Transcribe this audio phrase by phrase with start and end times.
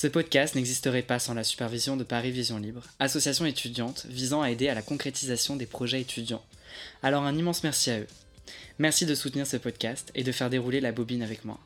[0.00, 4.50] Ce podcast n'existerait pas sans la supervision de Paris Vision Libre, association étudiante visant à
[4.50, 6.42] aider à la concrétisation des projets étudiants.
[7.02, 8.06] Alors un immense merci à eux.
[8.78, 11.60] Merci de soutenir ce podcast et de faire dérouler la bobine avec moi.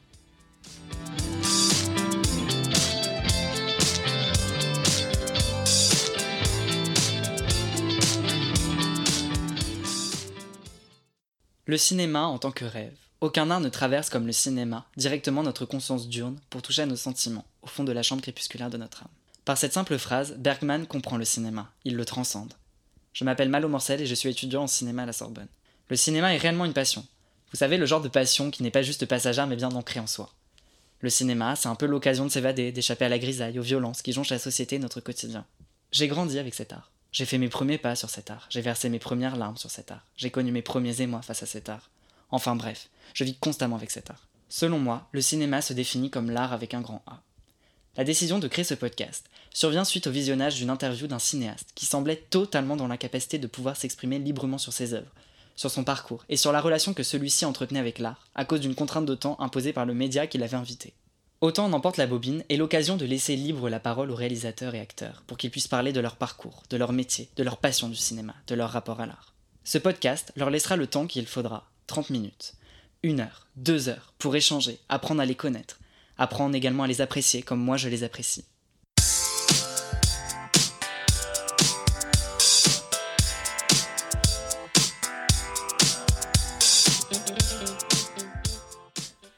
[11.66, 12.96] Le cinéma en tant que rêve.
[13.20, 16.96] Aucun art ne traverse comme le cinéma directement notre conscience diurne pour toucher à nos
[16.96, 19.08] sentiments, au fond de la chambre crépusculaire de notre âme.
[19.44, 22.54] Par cette simple phrase, Bergman comprend le cinéma, il le transcende.
[23.12, 25.48] Je m'appelle Malo Morcel et je suis étudiant en cinéma à la Sorbonne.
[25.88, 27.06] Le cinéma est réellement une passion.
[27.50, 30.06] Vous savez, le genre de passion qui n'est pas juste passagère mais bien ancrée en
[30.06, 30.32] soi.
[31.00, 34.12] Le cinéma, c'est un peu l'occasion de s'évader, d'échapper à la grisaille, aux violences qui
[34.12, 35.44] jonchent la société et notre quotidien.
[35.92, 36.90] J'ai grandi avec cet art.
[37.14, 39.92] J'ai fait mes premiers pas sur cet art, j'ai versé mes premières larmes sur cet
[39.92, 41.88] art, j'ai connu mes premiers émois face à cet art.
[42.32, 44.26] Enfin bref, je vis constamment avec cet art.
[44.48, 47.22] Selon moi, le cinéma se définit comme l'art avec un grand A.
[47.96, 51.86] La décision de créer ce podcast survient suite au visionnage d'une interview d'un cinéaste qui
[51.86, 55.12] semblait totalement dans l'incapacité de pouvoir s'exprimer librement sur ses œuvres,
[55.54, 58.74] sur son parcours et sur la relation que celui-ci entretenait avec l'art, à cause d'une
[58.74, 60.92] contrainte de temps imposée par le média qui l'avait invité.
[61.40, 65.22] Autant n'emporte la bobine est l'occasion de laisser libre la parole aux réalisateurs et acteurs
[65.28, 68.34] pour qu'ils puissent parler de leur parcours, de leur métier, de leur passion du cinéma,
[68.48, 69.34] de leur rapport à l'art.
[69.62, 72.54] Ce podcast leur laissera le temps qu'il faudra, 30 minutes,
[73.04, 75.78] une heure, deux heures, pour échanger, apprendre à les connaître,
[76.18, 78.44] apprendre également à les apprécier comme moi je les apprécie.«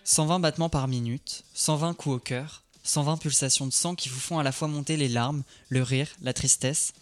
[0.04, 4.38] 120 battements par minute, 120 coups au cœur, 120 pulsations de sang qui vous font
[4.38, 6.94] à la fois monter les larmes, le rire, la tristesse,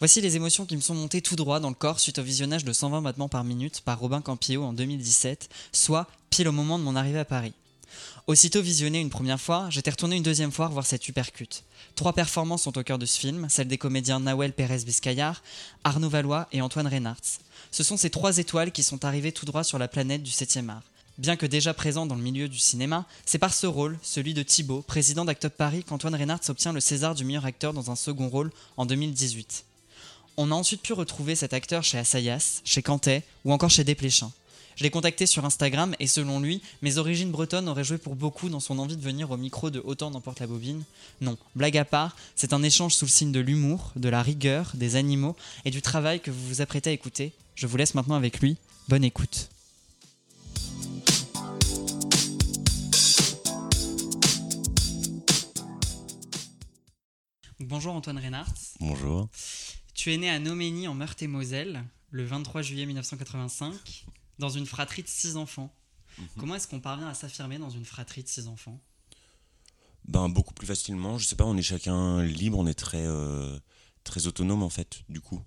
[0.00, 2.64] Voici les émotions qui me sont montées tout droit dans le corps suite au visionnage
[2.64, 6.84] de 120 battements par minute par Robin Campillo en 2017, soit pile au moment de
[6.84, 7.52] mon arrivée à Paris.
[8.26, 11.64] Aussitôt visionné une première fois, j'étais retourné une deuxième fois voir cette supercute.
[11.94, 15.42] Trois performances sont au cœur de ce film, celles des comédiens Nawel Pérez Biscayar,
[15.84, 17.40] Arnaud Valois et Antoine Reynards.
[17.70, 20.68] Ce sont ces trois étoiles qui sont arrivées tout droit sur la planète du 7e
[20.68, 20.82] art.
[21.18, 24.42] Bien que déjà présent dans le milieu du cinéma, c'est par ce rôle, celui de
[24.42, 28.28] Thibaut, président d'Actop Paris, qu'Antoine Reynards obtient le César du meilleur acteur dans un second
[28.28, 29.64] rôle en 2018.
[30.38, 34.32] On a ensuite pu retrouver cet acteur chez Assayas, chez Cantet ou encore chez Desplechin.
[34.76, 38.48] Je l'ai contacté sur Instagram et selon lui, mes origines bretonnes auraient joué pour beaucoup
[38.48, 40.82] dans son envie de venir au micro de Autant n'emporte la bobine.
[41.20, 44.72] Non, blague à part, c'est un échange sous le signe de l'humour, de la rigueur,
[44.74, 47.32] des animaux et du travail que vous vous apprêtez à écouter.
[47.54, 48.56] Je vous laisse maintenant avec lui.
[48.88, 49.50] Bonne écoute.
[57.60, 58.54] Bonjour Antoine Reynards.
[58.80, 59.28] Bonjour.
[59.94, 64.06] Tu es né à Noménie en Meurthe-et-Moselle le 23 juillet 1985
[64.40, 65.72] dans une fratrie de six enfants.
[66.18, 66.26] Mhm.
[66.38, 68.80] Comment est-ce qu'on parvient à s'affirmer dans une fratrie de six enfants?
[70.06, 71.18] Ben beaucoup plus facilement.
[71.18, 73.58] Je sais pas, on est chacun libre, on est très euh,
[74.02, 75.02] très autonome en fait.
[75.08, 75.40] Du coup,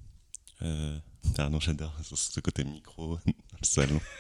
[0.62, 0.98] euh,
[1.36, 4.00] pardon, j'adore ce côté micro dans le salon.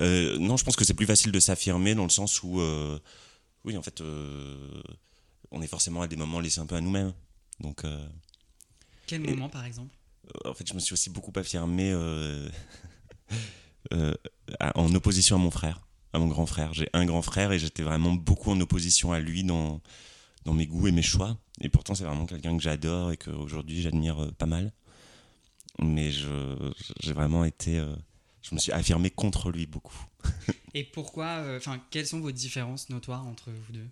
[0.00, 2.60] Euh, non, je pense que c'est plus facile de s'affirmer dans le sens où,
[3.64, 4.02] oui, en fait,
[5.52, 7.12] on est forcément à des moments laissés un peu à nous-mêmes.
[7.60, 7.84] Donc
[9.06, 9.92] quel moment, par exemple?
[10.46, 11.92] euh, En fait, je me suis aussi beaucoup affirmé
[13.92, 14.14] euh,
[14.62, 16.74] euh, en opposition à mon frère, à mon grand frère.
[16.74, 19.80] J'ai un grand frère et j'étais vraiment beaucoup en opposition à lui dans,
[20.44, 21.38] dans mes goûts et mes choix.
[21.60, 24.72] Et pourtant, c'est vraiment quelqu'un que j'adore et qu'aujourd'hui j'admire pas mal.
[25.78, 27.82] Mais j'ai vraiment été.
[28.42, 30.04] je me suis affirmé contre lui beaucoup.
[30.74, 31.42] et pourquoi.
[31.56, 33.88] Enfin, quelles sont vos différences notoires entre vous deux?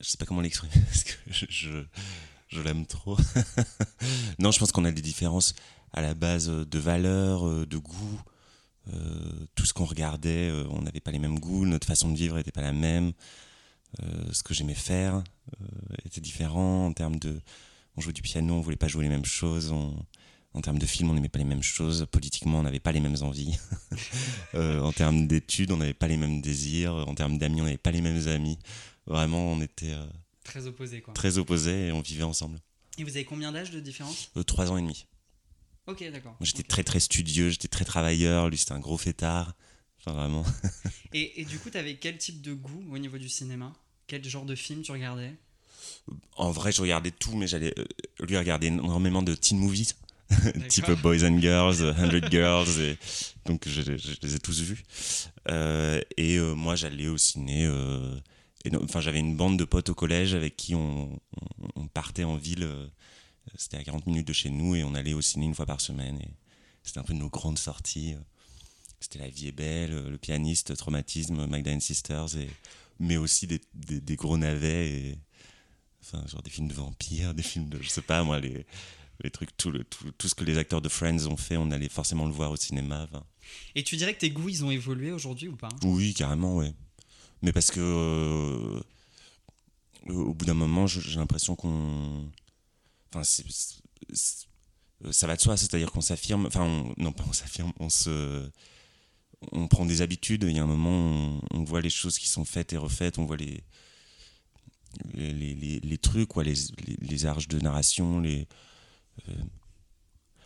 [0.00, 1.84] Je sais pas comment l'exprimer parce que je
[2.54, 3.16] je l'aime trop.
[4.38, 5.54] non, je pense qu'on a des différences
[5.94, 8.20] à la base euh, de valeurs, euh, de goûts.
[8.92, 12.36] Euh, tout ce qu'on regardait, on n'avait pas les mêmes goûts, notre façon de vivre
[12.36, 13.12] n'était pas la même.
[14.30, 15.24] ce que j'aimais faire
[16.04, 17.40] était différent en termes de.
[17.96, 19.72] On jouait du piano, on voulait pas jouer les mêmes choses.
[19.72, 22.04] en termes de film, on n'aimait pas les mêmes choses.
[22.10, 23.58] Politiquement, on n'avait pas les mêmes envies.
[24.54, 26.92] en termes d'études, on n'avait pas les mêmes désirs.
[27.08, 28.58] En termes d'amis, on n'avait pas les mêmes amis.
[29.06, 29.94] Vraiment, on était
[30.44, 31.14] Très opposés, quoi.
[31.14, 32.60] Très opposés et on vivait ensemble.
[32.98, 34.30] Et vous avez combien d'âge de différence?
[34.46, 35.06] Trois ans et demi.
[35.86, 36.36] Ok, d'accord.
[36.40, 39.54] J'étais très très studieux, j'étais très travailleur, lui c'était un gros fêtard.
[39.98, 40.44] Enfin, vraiment.
[41.12, 43.72] et, et, du coup, tu avais quel type de goût au niveau du cinéma?
[44.06, 45.32] Quel genre de film tu regardais?
[46.36, 47.84] En vrai, je regardais tout, mais j'allais euh,
[48.20, 49.94] lui regarder énormément de teen movies.
[50.68, 52.98] type Boys and Girls, 100 Girls, et
[53.44, 53.82] donc je,
[54.22, 54.82] les ai tous vus.
[55.50, 57.68] Euh, et moi j'allais au ciné
[58.82, 61.20] enfin, j'avais une bande de potes au collège avec qui on,
[61.92, 62.68] partait en ville.
[63.56, 65.80] C'était à 40 minutes de chez nous et on allait au ciné une fois par
[65.80, 66.18] semaine.
[66.20, 66.30] Et
[66.82, 68.14] c'était un peu nos grandes sorties.
[69.00, 72.48] C'était La vie est belle, Le pianiste, Traumatisme, Magdalene Sisters et
[73.00, 75.18] mais aussi des, des, des gros navets, et,
[76.02, 78.66] enfin, genre des films de vampires, des films de, je sais pas moi, les,
[79.22, 81.70] les trucs, tout, le, tout, tout ce que les acteurs de Friends ont fait, on
[81.70, 83.06] allait forcément le voir au cinéma.
[83.10, 83.24] enfin.
[83.74, 85.68] Et tu dirais que tes goûts, ils ont évolué aujourd'hui ou pas?
[85.82, 86.72] Oui, carrément, ouais.
[87.42, 88.80] Mais parce que euh,
[90.08, 92.30] au bout d'un moment, j'ai l'impression qu'on.
[93.14, 93.44] Enfin, c'est-
[95.12, 96.46] ça va de soi, c'est-à-dire qu'on s'affirme.
[96.46, 98.48] Enfin, on- non, pas on s'affirme, on se.
[99.52, 102.28] On prend des habitudes, il y a un moment, on, on voit les choses qui
[102.28, 103.62] sont faites et refaites, on voit les.
[105.12, 106.54] Les, les, trucs, quoi, les,
[107.00, 108.46] les, arches de narration, les.
[109.28, 109.32] euh,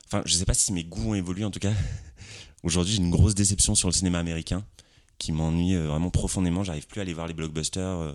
[0.07, 1.73] Enfin, je sais pas si mes goûts ont évolué, en tout cas.
[2.63, 4.65] Aujourd'hui, j'ai une grosse déception sur le cinéma américain
[5.19, 6.65] qui m'ennuie euh, vraiment profondément.
[6.65, 8.15] J'arrive plus à aller voir les blockbusters euh,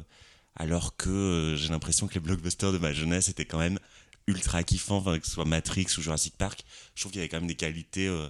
[0.56, 3.80] alors que euh, j'ai l'impression que les blockbusters de ma jeunesse étaient quand même
[4.28, 6.64] ultra kiffants, enfin, que ce soit Matrix ou Jurassic Park.
[6.96, 8.08] Je trouve qu'il y avait quand même des qualités.
[8.08, 8.30] euh,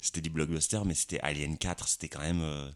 [0.00, 2.42] c'était des blockbusters, mais c'était Alien 4, c'était quand même.
[2.42, 2.70] euh,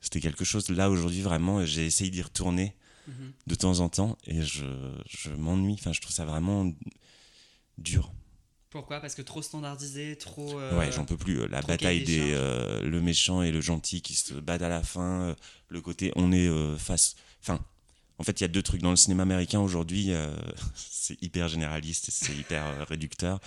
[0.00, 0.68] c'était quelque chose.
[0.70, 2.74] Là, aujourd'hui, vraiment, j'ai essayé d'y retourner
[3.06, 3.32] Mhm.
[3.46, 4.64] de temps en temps et je,
[5.08, 5.74] je m'ennuie.
[5.74, 6.72] Enfin, je trouve ça vraiment
[7.78, 8.12] dur.
[8.70, 9.00] Pourquoi?
[9.00, 10.58] Parce que trop standardisé, trop.
[10.58, 11.46] euh, Ouais, j'en peux plus.
[11.48, 12.30] La bataille des
[12.82, 15.36] le méchant et le gentil qui se battent à la fin.
[15.68, 16.48] le côté on est
[16.78, 17.14] face.
[17.42, 17.62] Enfin,
[18.22, 20.12] en fait, il y a deux trucs dans le cinéma américain aujourd'hui.
[20.12, 20.32] euh,
[20.76, 23.40] c'est hyper généraliste, c'est hyper euh, réducteur.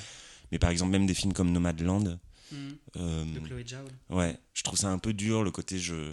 [0.51, 2.19] Mais par exemple, même des films comme Nomadland.
[2.97, 3.85] Euh, De Chloé Zhao.
[4.09, 6.11] Ouais, je trouve ça un peu dur le côté je,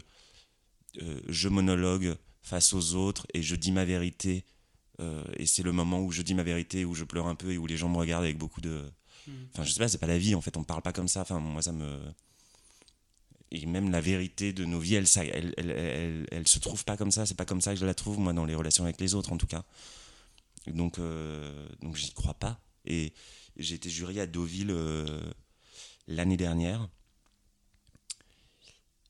[1.03, 4.45] euh, je monologue face aux autres et je dis ma vérité.
[5.37, 7.59] et c'est le moment où je dis ma vérité, où je pleure un peu et
[7.59, 8.85] où les gens me regardent avec beaucoup de.
[9.27, 9.35] Mhm.
[9.53, 11.23] Enfin, je sais pas, c'est pas la vie en fait, on parle pas comme ça.
[11.23, 11.99] Enfin, moi ça me.
[13.55, 15.07] Et même la vérité de nos vies, elle,
[16.31, 18.33] elle, se trouve pas comme ça, c'est pas comme ça que je la trouve, moi,
[18.33, 19.63] dans les relations avec les autres en tout cas.
[20.69, 22.61] Donc, euh, donc j'y crois pas.
[22.87, 23.13] Et
[23.59, 25.21] j'ai été jury à Deauville euh,
[26.09, 26.89] l'année dernière.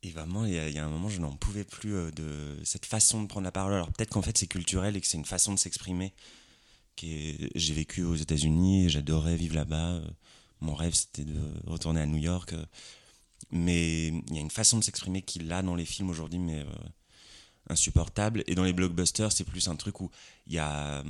[0.03, 3.23] Et vraiment, il y, a- un moment, je n'en pouvais plus euh, de cette façon
[3.23, 3.75] de prendre la parole.
[3.75, 6.13] Alors peut-être qu'en fait, c'est culturel et que c'est une façon de s'exprimer.
[7.01, 9.93] J'ai vécu aux États-Unis, j'adorais vivre là-bas.
[9.93, 10.07] euh,
[10.61, 12.55] Mon rêve, c'était de retourner à New York.
[13.45, 16.39] Euh, Mais il y a une façon de s'exprimer qu'il a dans les films aujourd'hui,
[16.39, 16.65] mais euh,
[17.69, 18.45] insupportable.
[18.47, 20.11] Et dans les blockbusters, c'est plus un truc où
[20.47, 21.03] il y a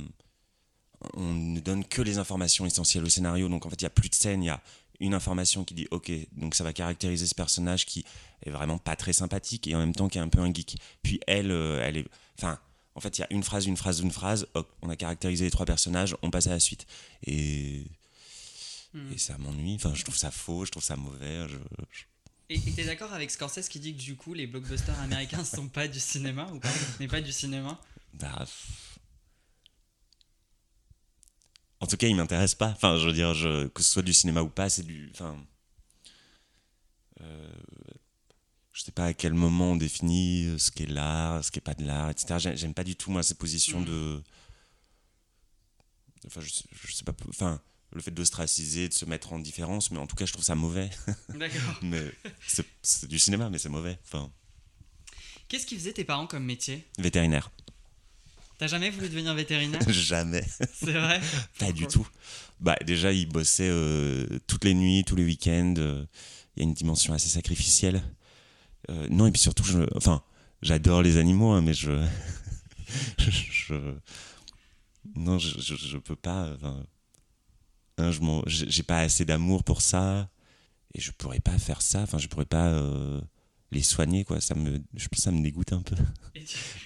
[1.15, 3.49] on ne donne que les informations essentielles au scénario.
[3.49, 4.61] Donc en fait, il n'y a plus de scène, il y a
[5.01, 8.05] une information qui dit ok, donc ça va caractériser ce personnage qui
[8.45, 10.77] est vraiment pas très sympathique et en même temps qui est un peu un geek.
[11.01, 12.07] Puis elle, euh, elle est.
[12.37, 12.57] Enfin,
[12.95, 14.47] en fait, il y a une phrase, une phrase, une phrase.
[14.53, 16.85] hop, on a caractérisé les trois personnages, on passe à la suite.
[17.25, 17.83] Et,
[18.93, 19.11] Mhm.
[19.13, 19.75] et ça m'ennuie.
[19.75, 21.47] Enfin, je trouve ça faux, je trouve ça mauvais.
[21.49, 21.57] je-
[21.91, 22.03] je-
[22.53, 25.87] Et t'es d'accord avec Scorsese qui dit que du coup les blockbusters américains sont pas
[25.87, 27.79] du cinéma ou pas Ce n'est pas du cinéma?
[28.13, 28.45] Bah.
[31.79, 32.69] En tout cas, il m'intéresse pas.
[32.69, 35.09] Enfin, je veux dire, je- que ce soit du cinéma ou pas, c'est du.
[35.13, 35.35] Enfin.
[37.21, 37.51] euh,
[38.71, 41.61] je sais pas à quel moment on définit euh, ce qu'est l'art, ce qui est
[41.61, 42.39] pas de l'art, etc.
[42.39, 43.85] J'ai- J'aime pas du tout, moi, ces positions Mhm.
[43.85, 44.23] de.
[46.25, 47.13] Enfin, je je sais pas.
[47.29, 47.61] Enfin,
[47.93, 50.55] le fait d'ostraciser, de se mettre en différence, mais en tout cas, je trouve ça
[50.55, 50.89] mauvais.
[51.29, 51.77] D'accord.
[51.81, 52.11] mais
[52.81, 53.97] c'est du cinéma, mais c'est mauvais.
[54.05, 54.31] Enfin,
[55.47, 56.87] Qu'est-ce qu'ils faisaient tes parents comme métier?
[56.97, 57.51] Vétérinaire.
[58.57, 59.81] T'as jamais voulu devenir vétérinaire?
[59.89, 60.43] Jamais.
[60.73, 61.19] C'est vrai?
[61.59, 62.07] Pas du tout.
[62.59, 65.73] Bah, déjà, il bossait euh, toutes les nuits, tous les week-ends.
[65.77, 66.05] euh,
[66.55, 68.01] Il y a une dimension assez sacrificielle.
[68.89, 70.23] Euh, non, et puis surtout, je, enfin,
[70.61, 72.05] j'adore les animaux, hein, mais je,
[73.17, 73.95] je-
[75.15, 76.53] non, je, je, je peux pas.
[76.55, 76.85] enfin,
[77.97, 80.29] hein, je j'ai pas assez d'amour pour ça,
[80.93, 82.01] et je pourrais pas faire ça.
[82.01, 83.19] Enfin, je pourrais pas euh,
[83.71, 84.39] les soigner, quoi.
[84.41, 85.95] Ça me, je pense, que ça me dégoûte un peu.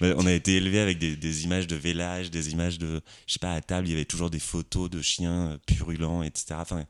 [0.00, 3.00] On a été élevé avec des, des images de vélage, des images de.
[3.26, 6.22] Je sais pas, à table, il y avait toujours des photos de chiens euh, purulents,
[6.22, 6.54] etc.
[6.58, 6.84] Enfin,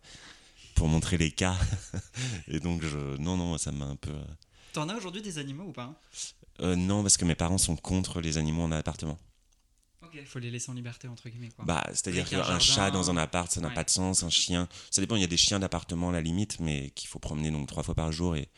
[0.75, 1.57] pour montrer les cas.
[2.49, 4.11] Et donc, je, non, non, ça m'a un peu.
[4.11, 4.25] euh,
[4.73, 6.01] T'en as aujourd'hui des animaux ou pas?
[6.61, 9.19] Euh, non, parce que mes parents sont contre les animaux en appartement.
[10.15, 11.65] Ok, faut les laisser en liberté entre guillemets quoi.
[11.65, 13.75] Bah, c'est-à-dire qu'un jardin, chat dans un appart, ça n'a ouais.
[13.75, 14.23] pas de sens.
[14.23, 15.17] Un chien, ça dépend.
[15.17, 17.83] Il y a des chiens d'appartement à la limite, mais qu'il faut promener donc trois
[17.83, 18.37] fois par jour.
[18.37, 18.49] Et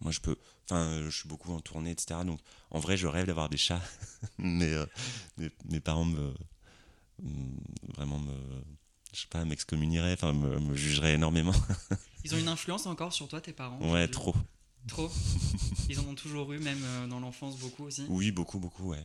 [0.00, 0.36] moi, je peux.
[0.64, 2.24] Enfin, je suis beaucoup en tournée, etc.
[2.24, 2.40] Donc,
[2.70, 3.82] en vrai, je rêve d'avoir des chats,
[4.38, 4.86] mais euh,
[5.36, 6.34] mes, mes parents me
[7.22, 8.32] me- vraiment me
[9.12, 11.54] je sais pas m'excommunieraient, enfin me, me jugeraient énormément.
[12.24, 14.34] Ils ont une influence encore sur toi tes parents Ouais, trop.
[14.86, 15.10] Trop
[15.88, 19.04] Ils en ont toujours eu même euh, dans l'enfance beaucoup aussi Oui, beaucoup, beaucoup, ouais.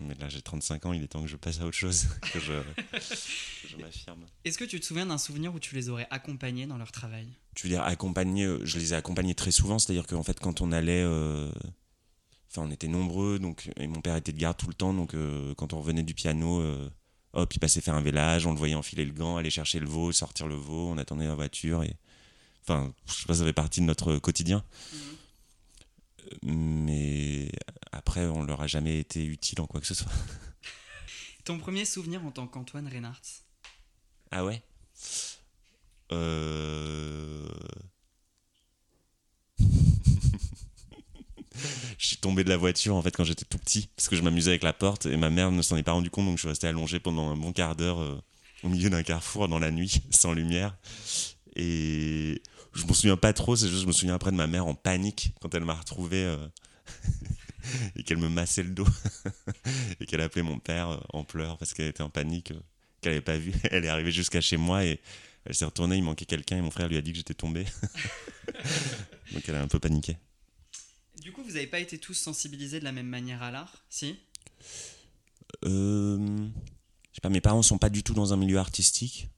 [0.00, 2.40] Mais là, j'ai 35 ans, il est temps que je passe à autre chose, que
[2.40, 2.52] je,
[3.78, 4.24] m'affirme.
[4.44, 7.28] Est-ce que tu te souviens d'un souvenir où tu les aurais accompagnés dans leur travail?
[7.54, 10.60] Tu veux dire accompagner euh, Je les ai accompagnés très souvent, c'est-à-dire qu'en fait, quand
[10.60, 11.02] on allait.
[11.02, 11.52] euh,
[12.54, 15.14] Enfin, on était nombreux, donc, et mon père était de garde tout le temps, donc
[15.14, 16.90] euh, quand on revenait du piano, euh,
[17.32, 19.86] hop, il passait faire un vélage, on le voyait enfiler le gant, aller chercher le
[19.86, 21.96] veau, sortir le veau, on attendait la voiture, et.
[22.64, 24.62] Enfin, je sais pas, ça fait partie de notre quotidien.
[26.42, 27.50] Mais
[27.92, 30.12] après, on leur a jamais été utile en quoi que ce soit.
[31.44, 33.20] Ton premier souvenir en tant qu'Antoine Reynards
[34.30, 34.62] Ah ouais?
[36.12, 37.48] Euh...
[41.98, 44.22] je suis tombé de la voiture en fait quand j'étais tout petit parce que je
[44.22, 46.42] m'amusais avec la porte et ma mère ne s'en est pas rendu compte donc je
[46.42, 48.20] suis resté allongé pendant un bon quart d'heure euh,
[48.62, 50.76] au milieu d'un carrefour dans la nuit sans lumière.
[51.56, 52.42] Et
[52.74, 54.74] je me souviens pas trop c'est juste je me souviens après de ma mère en
[54.74, 56.48] panique quand elle m'a retrouvé euh,
[57.96, 58.86] et qu'elle me massait le dos
[60.00, 62.52] et qu'elle appelait mon père euh, en pleurs parce qu'elle était en panique
[63.00, 63.52] qu'elle avait pas vu.
[63.70, 65.00] Elle est arrivée jusqu'à chez moi et
[65.44, 67.66] elle s'est retournée il manquait quelqu'un et mon frère lui a dit que j'étais tombé.
[69.32, 70.16] Donc elle a un peu paniqué.
[71.20, 74.16] Du coup, vous n'avez pas été tous sensibilisés de la même manière à l'art, si?
[75.64, 79.28] Euh, Je sais pas, mes parents sont pas du tout dans un milieu artistique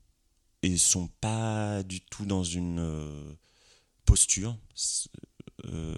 [0.64, 3.34] et sont pas du tout dans une euh,
[4.06, 4.56] posture.
[5.66, 5.94] Euh,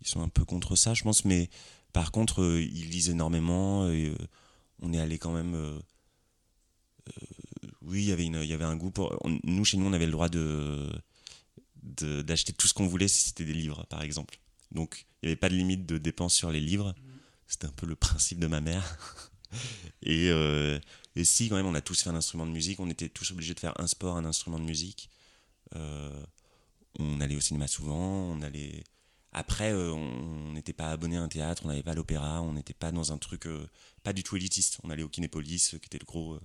[0.00, 1.50] ils sont un peu contre ça, je pense, mais
[1.92, 4.14] par contre, euh, ils lisent énormément et
[4.80, 5.80] on est allé quand même.
[7.82, 9.16] oui, il y avait il y avait un goût pour.
[9.44, 10.90] nous, chez nous, on avait le droit de
[11.82, 14.38] d'acheter tout ce qu'on voulait si c'était des livres, par exemple.
[14.70, 16.94] Donc, il n'y avait pas de limite de dépenses sur les livres.
[17.46, 18.96] C'était un peu le principe de ma mère.
[20.08, 20.80] Euh,
[21.16, 23.30] et, si, quand même, on a tous fait un instrument de musique, on était tous
[23.32, 25.10] obligés de faire un sport, un instrument de musique.
[25.76, 26.24] Euh,
[26.98, 28.84] on allait au cinéma souvent, on allait.
[29.32, 32.52] Après, euh, on n'était pas abonné à un théâtre, on n'allait pas à l'opéra, on
[32.52, 33.48] n'était pas dans un truc
[34.02, 34.78] pas du tout élitiste.
[34.82, 36.38] On allait au Kinépolis, qui était le gros,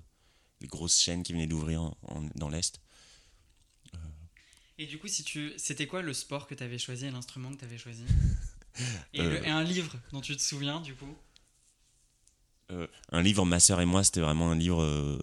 [0.61, 1.93] les grosses chaînes qui venaient d'ouvrir
[2.35, 2.79] dans l'Est.
[4.79, 5.53] Et du coup, si tu...
[5.57, 8.03] c'était quoi le sport que tu avais choisi et l'instrument que tu avais choisi
[9.17, 9.43] euh.
[9.43, 11.05] et, un livre dont tu te souviens, du coup?
[11.05, 11.15] euh,
[13.11, 15.17] Un livre, ma sœur et moi, c'était vraiment un livre euh,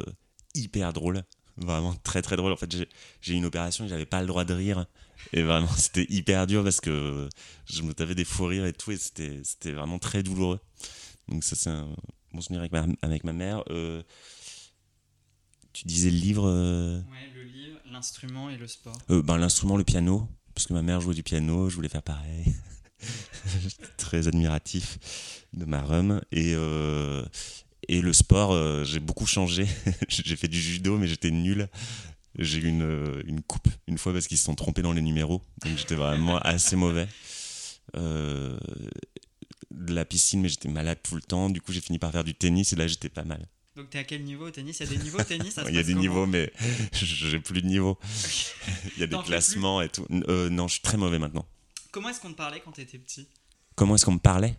[0.54, 1.22] hyper drôle.
[1.56, 2.52] Vraiment très très drôle.
[2.52, 2.74] En fait,
[3.20, 4.86] j'ai eu une opération et j'avais pas le droit de rire.
[5.32, 7.28] Et vraiment, c'était hyper dur parce que
[7.66, 8.90] je me tapais des fous rires et tout.
[8.90, 10.60] Et c'était vraiment très douloureux.
[11.28, 11.88] Donc, ça, c'est un
[12.32, 13.62] bon souvenir avec ma, avec ma mère.
[15.72, 16.44] tu disais le livre.
[16.48, 17.54] Ouais, le livre
[17.94, 21.22] L'instrument et le sport euh, ben, L'instrument, le piano, parce que ma mère jouait du
[21.22, 22.44] piano, je voulais faire pareil.
[23.96, 24.98] très admiratif
[25.52, 26.20] de ma rhum.
[26.32, 27.24] Et, euh,
[27.88, 29.66] et le sport, euh, j'ai beaucoup changé.
[30.08, 31.68] j'ai fait du judo, mais j'étais nul.
[32.38, 35.42] J'ai eu une, une, coupe une fois parce qu'ils se sont trompés dans les numéros.
[35.64, 37.06] Donc j'étais vraiment assez mauvais.
[37.94, 38.58] de
[39.70, 41.48] la piscine, mais j'étais malade tout le temps.
[41.48, 43.46] Du coup, j'ai fini par faire du tennis et là, j'étais pas mal.
[43.76, 44.78] Donc tu es à quel niveau au tennis?
[44.80, 45.58] Il y a des niveaux au tennis?
[45.68, 46.52] Il y a des niveaux, mais
[46.92, 47.98] j'ai plus de niveau.
[48.96, 50.06] Il y a des classements et tout.
[50.28, 51.44] Euh, non, je suis très mauvais maintenant.
[51.94, 53.28] Comment est-ce qu'on te parlait quand tu étais petit?
[53.76, 54.58] Comment est-ce qu'on me parlait?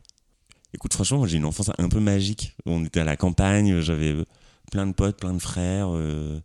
[0.74, 2.56] Écoute, franchement, j'ai une enfance un peu magique.
[2.66, 4.24] On était à la campagne, j'avais euh,
[4.72, 6.40] plein de potes, plein de frères, euh,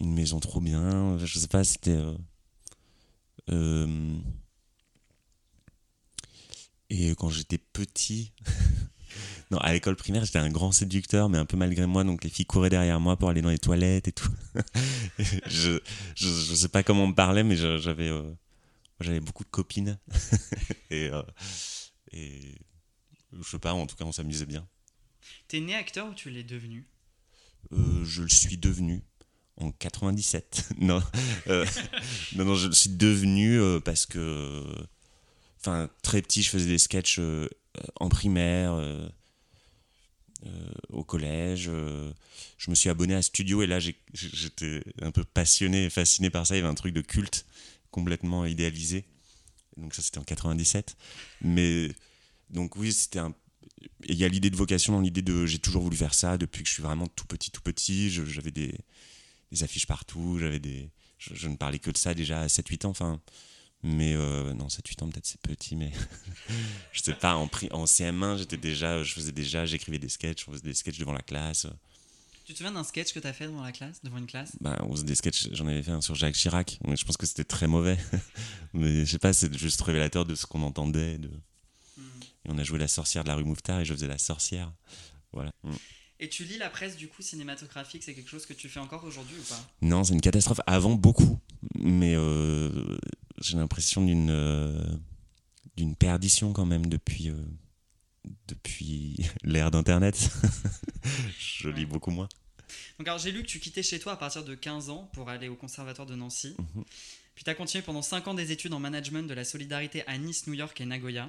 [0.00, 1.16] une maison trop bien.
[1.16, 1.96] Je sais pas, c'était.
[6.90, 8.34] et quand j'étais petit,
[9.50, 12.28] Non, à l'école primaire, j'étais un grand séducteur, mais un peu malgré moi, donc les
[12.28, 14.28] filles couraient derrière moi pour aller dans les toilettes et tout.
[15.18, 15.80] je,
[16.16, 18.30] je, je, sais pas comment on me parlait, mais j'avais euh,
[19.00, 19.98] j'avais beaucoup de copines.
[20.90, 21.22] et, euh,
[22.12, 22.58] et
[23.32, 24.66] je sais pas, en tout cas, on s'amusait bien.
[25.48, 26.86] T'es né acteur ou tu l'es devenu?
[27.72, 29.02] Euh, Je le suis devenu
[29.56, 30.70] en 97.
[30.78, 31.02] non,
[31.46, 34.64] non, non, je le suis devenu parce que,
[35.60, 37.20] enfin, très petit, je faisais des sketchs
[38.00, 38.78] en primaire,
[40.44, 41.66] euh, au collège.
[41.68, 42.12] Euh,
[42.58, 46.46] je me suis abonné à Studio et là j'étais un peu passionné et fasciné par
[46.46, 46.54] ça.
[46.54, 47.46] Il y avait un truc de culte
[47.90, 49.04] complètement idéalisé.
[49.76, 50.96] Donc ça c'était en 97.
[51.42, 51.90] Mais
[52.50, 53.34] donc oui, c'était un
[54.04, 56.62] il y a l'idée de vocation dans l'idée de j'ai toujours voulu faire ça depuis
[56.62, 58.74] que je suis vraiment tout petit tout petit j'avais des,
[59.60, 62.84] affiches partout j'avais des je, je, ne parlais que de ça déjà à 7 8
[62.86, 63.20] ans enfin
[63.82, 65.92] mais euh, non, 7-8 ans, peut-être c'est petit, mais
[66.92, 70.52] je sais pas, en, en CM1, j'étais déjà, je faisais déjà, j'écrivais des sketchs, on
[70.52, 71.66] faisait des sketchs devant la classe.
[72.46, 74.52] Tu te souviens d'un sketch que tu as fait devant la classe, devant une classe?
[74.60, 77.16] Bah, on faisait des sketchs, j'en avais fait un sur Jacques Chirac, mais je pense
[77.16, 77.98] que c'était très mauvais.
[78.72, 81.18] mais je sais pas, c'est juste révélateur de ce qu'on entendait.
[81.18, 81.26] De...
[81.96, 82.02] Hmm.
[82.44, 84.72] Et on a joué la sorcière de la rue Mouffetard et je faisais la sorcière.
[85.32, 85.50] Voilà.
[85.64, 85.74] Hmm.
[86.20, 89.02] Et tu lis la presse du coup cinématographique, c'est quelque chose que tu fais encore
[89.02, 89.68] aujourd'hui ou pas?
[89.82, 90.60] Non, c'est une catastrophe.
[90.68, 91.40] Avant, beaucoup.
[91.74, 92.96] Mais euh,
[93.40, 94.86] j'ai l'impression d'une euh,
[95.76, 97.36] d'une perdition quand même depuis, euh,
[98.48, 100.30] depuis l'ère d'Internet.
[101.38, 102.28] Je lis beaucoup moins.
[102.98, 105.28] Donc alors j'ai lu que tu quittais chez toi à partir de 15 ans pour
[105.28, 106.54] aller au conservatoire de Nancy.
[106.58, 106.84] Mhm.
[107.34, 110.16] Puis tu as continué pendant 5 ans des études en management de la solidarité à
[110.18, 111.28] Nice, New York et Nagoya.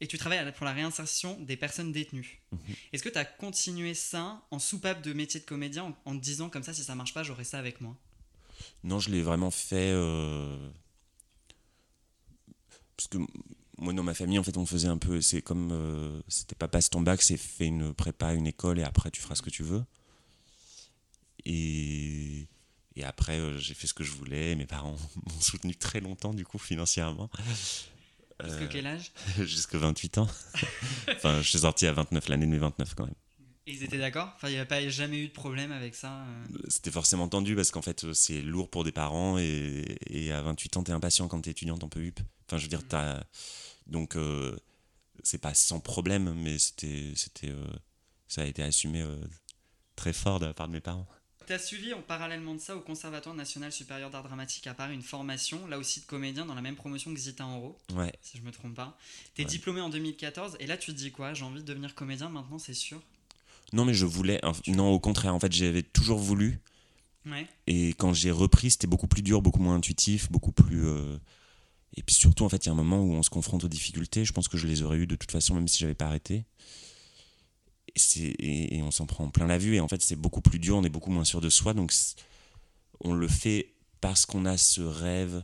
[0.00, 2.42] Et tu travailles pour la réinsertion des personnes détenues.
[2.52, 2.58] Mhm.
[2.92, 6.48] Est-ce que tu as continué ça en soupape de métier de comédien en, te disant
[6.48, 7.96] comme ça si ça marche pas j'aurai ça avec moi?
[8.82, 9.92] Non, je l'ai vraiment fait...
[9.92, 10.70] Euh,
[12.96, 13.18] parce que
[13.78, 15.20] moi, dans ma famille, en fait, on faisait un peu.
[15.20, 15.70] C'est comme.
[15.72, 19.20] euh, C'était pas passe ton bac, c'est fais une prépa, une école et après tu
[19.20, 19.84] feras ce que tu veux.
[21.44, 22.46] Et,
[22.96, 24.54] et après, euh, j'ai fait ce que je voulais.
[24.56, 27.30] Mes parents m'ont soutenu très longtemps, du coup, financièrement.
[28.44, 29.12] Jusque Euh, quel âge?
[29.38, 30.28] Jusqu'à 28 ans.
[31.12, 33.14] enfin, je suis sorti à 29, l'année de mes 29 quand même.
[33.68, 34.32] Et ils étaient d'accord?
[34.36, 36.24] Enfin, il n'y a pas jamais eu de problème avec ça
[36.68, 40.76] C'était forcément tendu parce qu'en fait, c'est lourd pour des parents et, et à 28
[40.76, 42.20] ans, t'es impatient quand t'es étudiant, t'en peux hup.
[42.46, 43.24] Enfin, je veux dire, t'as.
[43.86, 44.56] Donc, euh,
[45.22, 47.12] c'est pas sans problème, mais c'était.
[47.16, 47.64] c'était euh,
[48.28, 49.16] ça a été assumé euh,
[49.94, 51.06] très fort de la part de mes parents.
[51.46, 54.94] Tu as suivi en parallèlement de ça au Conservatoire national supérieur d'art dramatique à Paris
[54.94, 58.12] une formation, là aussi de comédien, dans la même promotion que Zita Enro, Ouais.
[58.20, 58.98] si je me trompe pas.
[59.36, 59.50] Tu es Ouais.
[59.52, 61.34] diplômé en 2014 et là tu te dis quoi?
[61.34, 63.00] J'ai envie de devenir comédien maintenant, c'est sûr?
[63.72, 64.40] Non, mais je voulais.
[64.66, 66.60] Non, au contraire, en fait, j'avais toujours voulu.
[67.26, 67.46] Ouais.
[67.68, 70.84] Et quand j'ai repris, c'était beaucoup plus dur, beaucoup moins intuitif, beaucoup plus.
[70.86, 71.16] euh,
[71.94, 73.68] Et puis surtout, en fait, il y a un moment où on se confronte aux
[73.68, 74.24] difficultés.
[74.24, 76.44] Je pense que je les aurais eues de toute façon, même si j'avais pas arrêté.
[77.94, 79.76] Et, et, et on s'en prend plein la vue.
[79.76, 81.72] Et en fait, c'est beaucoup plus dur, on est beaucoup moins sûr de soi.
[81.74, 81.92] Donc,
[83.00, 85.42] on le fait parce qu'on a ce rêve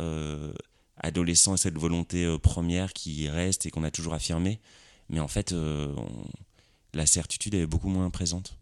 [0.00, 0.52] euh,
[0.96, 4.60] adolescent et cette volonté euh, première qui reste et qu'on a toujours affirmé.
[5.08, 6.26] Mais en fait, euh, on-
[6.94, 8.58] la certitude est beaucoup moins présente.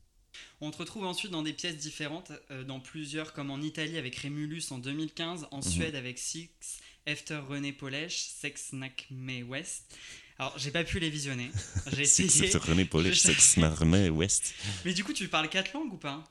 [0.60, 2.32] On te retrouve ensuite dans des pièces différentes,
[2.66, 6.48] dans plusieurs, comme en Italie avec Rémulus en 2015, en Suède avec Six,
[7.06, 9.84] Efter René Polèche, Sex Snack May West.
[10.38, 11.50] Alors, j'ai pas pu les visionner.
[11.92, 12.28] J'ai essayé.
[12.28, 14.54] c'est René Je- Sex Marmé West.
[14.84, 16.24] Mais du coup, tu parles quatre langues ou pas?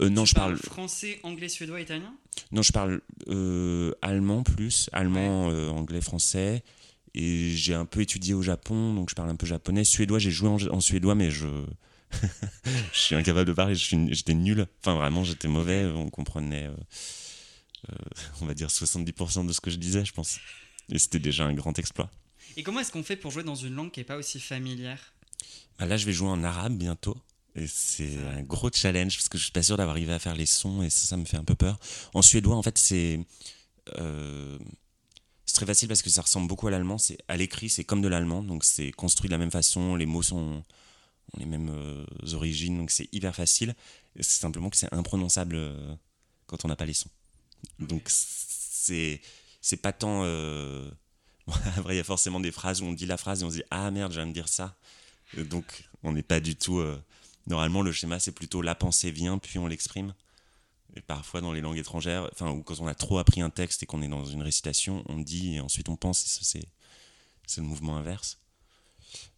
[0.00, 2.14] Euh, non, Tu je parle, français, anglais, suédois, italien?
[2.50, 6.62] Non, je parle euh, allemand plus, allemand, euh, anglais, français.
[7.14, 9.84] Et j'ai un peu étudié au Japon, donc je parle un peu japonais.
[9.84, 11.46] Suédois, j'ai joué en, en suédois, mais je,
[12.92, 13.74] je suis incapable de parler.
[13.74, 14.66] J'étais nul.
[14.80, 15.84] Enfin, vraiment, j'étais mauvais.
[15.86, 16.68] On comprenait,
[17.90, 17.96] euh,
[18.40, 20.38] on va dire, 70% de ce que je disais, je pense.
[20.90, 22.10] Et c'était déjà un grand exploit.
[22.56, 25.14] Et comment est-ce qu'on fait pour jouer dans une langue qui est pas aussi familière?
[25.78, 27.16] Bah là, je vais jouer en arabe bientôt.
[27.54, 30.34] Et c'est un gros challenge parce que je suis pas sûr d'avoir arrivé à faire
[30.34, 31.78] les sons et ça, ça me fait un peu peur.
[32.14, 33.20] En suédois, en fait, c'est
[33.98, 34.58] euh,
[35.44, 36.98] c'est très facile parce que ça ressemble beaucoup à l'allemand.
[36.98, 39.96] C'est à l'écrit, c'est comme de l'allemand, donc c'est construit de la même façon.
[39.96, 40.62] Les mots sont
[41.34, 42.04] ont les mêmes euh,
[42.34, 43.74] origines, donc c'est hyper facile.
[44.16, 45.94] C'est simplement que c'est imprononçable euh,
[46.46, 47.10] quand on n'a pas les sons.
[47.78, 49.20] Donc c'est
[49.60, 50.22] c'est pas tant.
[50.24, 50.90] euh,
[51.76, 53.56] après, il y a forcément des phrases où on dit la phrase et on se
[53.56, 54.76] dit ah merde, je viens de dire ça.
[55.36, 56.78] Et donc on n'est pas du tout.
[56.78, 57.00] euh,
[57.48, 60.14] Normalement, le schéma, c'est plutôt la pensée vient, puis on l'exprime.
[60.94, 63.82] Et parfois, dans les langues étrangères, enfin, ou quand on a trop appris un texte
[63.82, 66.68] et qu'on est dans une récitation, on dit et ensuite on pense, c'est,
[67.46, 68.38] c'est le mouvement inverse.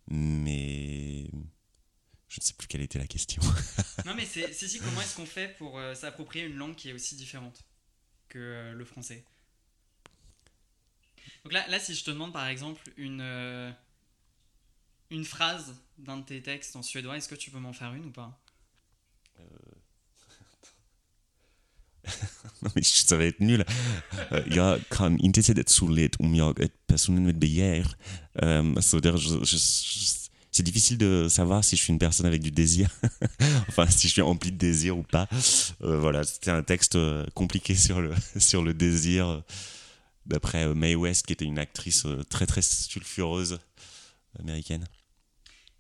[0.09, 1.25] Mais
[2.29, 3.41] je ne sais plus quelle était la question.
[4.05, 6.91] Non, mais c'est si, si, comment est-ce qu'on fait pour euh, s'approprier une langue qui
[6.91, 7.63] est aussi différente?
[8.35, 9.25] Que euh, le français
[11.45, 13.71] Donc là, là, si je te demande par exemple une, euh,
[15.11, 18.07] une phrase d'un de tes textes en suédois, est-ce que tu peux m'en faire une
[18.07, 18.41] ou pas?
[22.75, 23.65] Mais ça va être nul.
[24.33, 27.87] Euh, Jag kan inte se det soligt om jag är personen med begär.
[28.43, 30.24] Euh, c'est-à-dire, je- je- je-
[30.55, 32.89] c'est difficile de savoir si je suis une personne avec du désir.
[33.69, 35.29] enfin, si je suis rempli de désir ou pas.
[35.83, 39.27] Euh, voilà, c'était un texte euh, compliqué sur le, sur le désir.
[39.29, 39.41] euh,
[40.27, 43.59] D'après Mae West, qui était une actrice très très sulfureuse
[44.39, 44.87] américaine.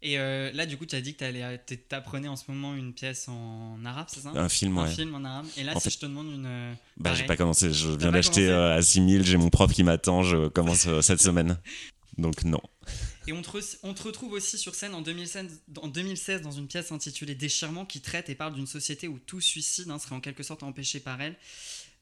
[0.02, 2.74] Et euh, là, du coup, tu as dit que t'allais- t'- t'apprenais en ce moment
[2.74, 4.32] une pièce en arabe, c'est ça?
[4.34, 4.94] Un film, Un ouais.
[4.94, 5.46] film en arabe.
[5.56, 6.76] Et là, En si fait- je te demande une.
[6.98, 10.48] Bah, j'ai pas commencé, je viens d'acheter à 6000, j'ai mon prof qui m'attend, je
[10.48, 11.56] commence cette semaine.
[12.18, 12.60] Donc non.
[13.26, 17.34] Et on te, retrouve aussi sur scène en 2016, en 2016 dans une pièce intitulée
[17.34, 20.62] Déchirement qui traite et parle d'une société où tout suicide hein, serait en quelque sorte
[20.62, 21.36] empêché par elle.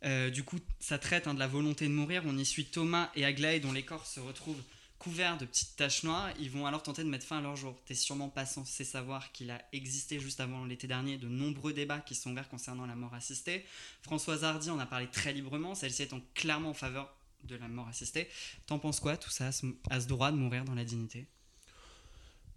[0.04, 2.22] Euh, du coup, ça traite hein, de la volonté de mourir.
[2.26, 4.60] On y suit Thomas et Aglaé dont les corps se retrouvent
[5.02, 6.30] couverts de petites taches noires.
[6.38, 7.74] Ils vont alors tenter de mettre fin à leur jour.
[7.86, 11.98] T'es sûrement pas censé savoir qu'il a existé juste avant l'été dernier de nombreux débats
[11.98, 13.64] qui sont ouverts concernant la mort assistée.
[14.02, 17.12] Françoise Hardy en a parlé très librement, celle-ci étant clairement en faveur
[17.44, 18.28] de la mort assistée.
[18.66, 19.48] T'en penses quoi, tout ça,
[19.90, 21.26] à ce, droit de mourir dans la dignité?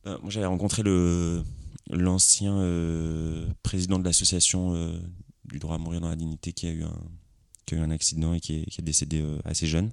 [0.06, 1.44] Euh, moi, j'avais rencontré le
[1.92, 4.98] l'ancien euh, président de l'association euh,
[5.44, 7.00] du droit à mourir dans la dignité qui a eu un,
[7.68, 9.92] qui a eu un accident et qui est, qui est décédé assez jeune.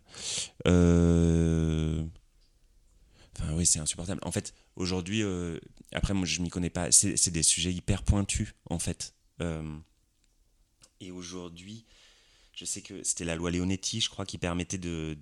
[3.35, 4.21] Enfin, oui, c'est insupportable.
[4.25, 5.23] En fait, aujourd'hui,
[5.93, 6.91] après, moi, je m'y connais pas.
[6.93, 9.15] C'est des sujets hyper pointus, en fait.
[11.01, 11.85] Et aujourd'hui,
[12.63, 15.17] je sais que c'était la loi Leonetti, je crois, qui permettait de,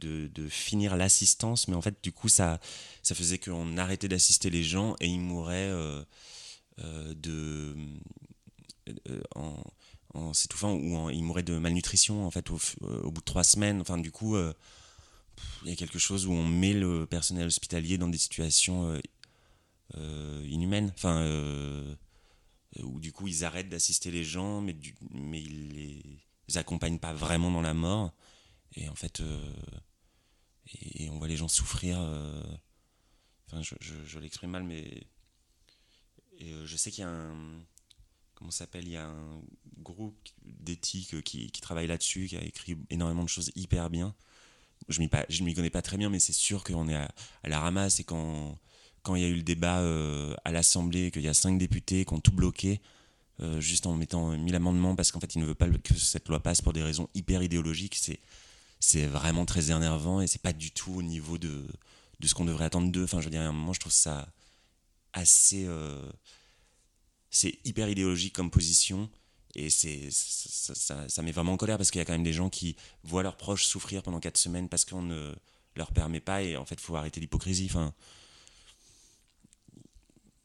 [0.51, 2.61] finir l'assistance, mais en fait, du coup, ça,
[3.03, 6.05] ça faisait qu'on arrêtait d'assister les gens et ils mouraient euh,
[6.81, 7.75] euh, de,
[9.09, 9.57] euh, en,
[10.13, 13.45] en s'étouffant ou en, ils mouraient de malnutrition, en fait, au, euh, bout de trois
[13.45, 13.81] semaines.
[13.81, 18.09] Enfin, du coup, il y a quelque chose où on met le personnel hospitalier dans
[18.09, 19.01] des situations
[19.97, 20.93] inhumaines.
[20.95, 21.25] Enfin,
[22.85, 26.03] où du coup ils arrêtent d'assister les gens, mais, du, mais ils les
[26.59, 28.13] accompagnent pas vraiment dans la mort.
[28.77, 29.23] Et en fait,
[30.95, 31.99] et, on voit les gens souffrir.
[33.47, 35.07] Enfin, je, l'exprime mal, mais
[36.39, 37.65] et je sais qu'il y a un
[38.41, 39.43] comment s'appelle Il y a un
[39.79, 44.15] groupe d'éthique qui, travaille là-dessus, qui a écrit énormément de choses hyper bien.
[44.89, 47.13] Je ne m'y connais pas très bien, mais c'est sûr qu'on est à,
[47.45, 48.59] la ramasse et quand,
[49.03, 52.05] quand il y a eu le débat euh, à l'Assemblée, qu'il y a cinq députés
[52.05, 52.81] qui ont tout bloqué,
[53.43, 56.29] euh, juste en mettant mille amendements parce qu'en fait ils ne veulent pas que cette
[56.29, 58.21] loi passe pour des raisons hyper idéologiques, c'est,
[58.81, 61.67] c'est vraiment très énervant et c'est pas du tout au niveau de,
[62.21, 63.05] de ce qu'on devrait attendre d'eux.
[63.05, 64.29] Enfin, je veux dire, à un moment, je trouve ça
[65.13, 65.65] assez.
[65.67, 66.09] Euh,
[67.31, 69.09] c'est hyper idéologique comme position.
[69.57, 72.33] Et c'est, ça, ça, met vraiment en colère parce qu'il y a quand même des
[72.33, 75.35] gens qui voient leurs proches souffrir pendant 4 semaines parce qu'on ne
[75.75, 76.43] leur permet pas.
[76.43, 77.67] Et en fait, il faut arrêter l'hypocrisie.
[77.69, 77.93] Enfin,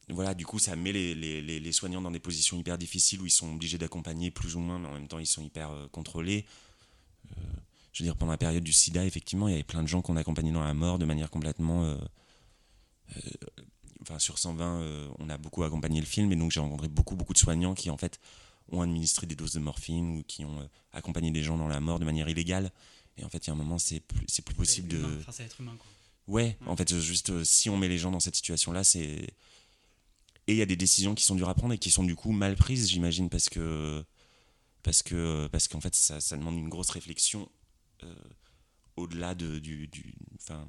[0.10, 3.26] voilà, du coup, ça met les, les, les, soignants dans des positions hyper difficiles où
[3.26, 5.88] ils sont obligés d'accompagner plus ou moins, mais en même temps, ils sont hyper euh,
[5.88, 6.46] contrôlés.
[7.32, 7.41] Euh,
[7.91, 10.02] je veux dire, pendant la période du sida, effectivement, il y avait plein de gens
[10.02, 11.96] qu'on accompagnait dans la mort de manière complètement euh,
[14.02, 17.15] enfin sur 120, euh, on a beaucoup accompagné le film, et donc j'ai rencontré beaucoup,
[17.15, 18.20] beaucoup de soignants qui en fait
[18.72, 22.00] ont administré des doses de morphine ou qui ont accompagné des gens dans la mort
[22.00, 22.72] de manière illégale.
[23.18, 25.04] Et en fait, il y a un moment, c'est plus, c'est plus possible de.
[25.20, 25.88] Enfin, c'est être humain, quoi.
[26.28, 29.28] Ouais, en fait, juste si on met les gens dans cette situation-là, c'est.
[30.48, 32.16] Et il y a des décisions qui sont dures à prendre et qui sont du
[32.16, 34.04] coup mal prises, j'imagine, parce que.
[34.84, 37.50] Parce que parce qu'en fait, ça, ça, demande une grosse réflexion
[38.96, 39.88] au-delà de, du.
[39.88, 40.68] du enfin,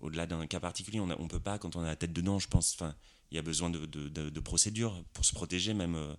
[0.00, 1.00] au-delà d'un cas particulier.
[1.00, 2.94] On ne peut pas, quand on a la tête dedans, je pense, enfin,
[3.30, 5.94] il y a besoin de, de, procédures pour se protéger même.
[5.94, 6.14] Euh.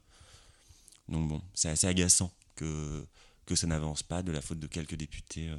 [1.08, 3.06] Donc bon, c'est assez agaçant que,
[3.46, 5.58] que ça n'avance pas de la faute de quelques députés euh,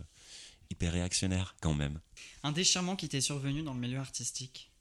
[0.71, 2.01] hyper réactionnaires quand même.
[2.43, 4.73] Un déchirement qui t'est survenu dans le milieu artistique?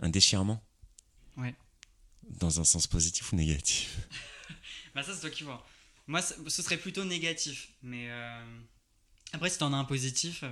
[0.00, 0.64] Un déchirement?
[1.38, 1.54] Ouais.
[2.28, 3.96] Dans un sens positif ou négatif
[4.94, 5.64] Bah ça c'est toi qui vois.
[6.06, 8.60] Moi ce serait plutôt négatif, mais euh,
[9.32, 10.44] après si t'en as un positif...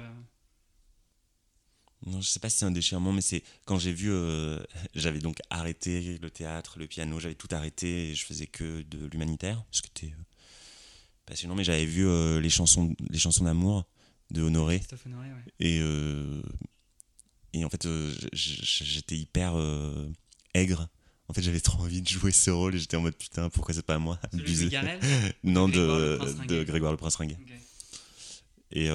[2.05, 4.63] Non, je sais pas si c'est un déchirement, mais c'est quand j'ai vu, euh,
[4.95, 9.07] j'avais donc arrêté le théâtre, le piano, j'avais tout arrêté et je faisais que de
[9.07, 10.23] l'humanitaire, ce qui était euh,
[11.25, 11.55] passionnant.
[11.55, 13.87] Mais j'avais vu euh, les chansons, les chansons d'amour
[14.31, 14.83] de Honoré.
[15.07, 15.53] Honoré ouais.
[15.61, 15.81] Et
[17.53, 17.89] et en fait,
[18.35, 19.55] j'étais hyper
[20.57, 20.89] aigre.
[21.29, 23.75] En fait, j'avais trop envie de jouer ce rôle et j'étais en mode putain, pourquoi
[23.75, 24.77] c'est pas moi Celui de
[25.45, 27.39] Non, de, de, Grégoire le Prince Ringuet.
[28.71, 28.89] Et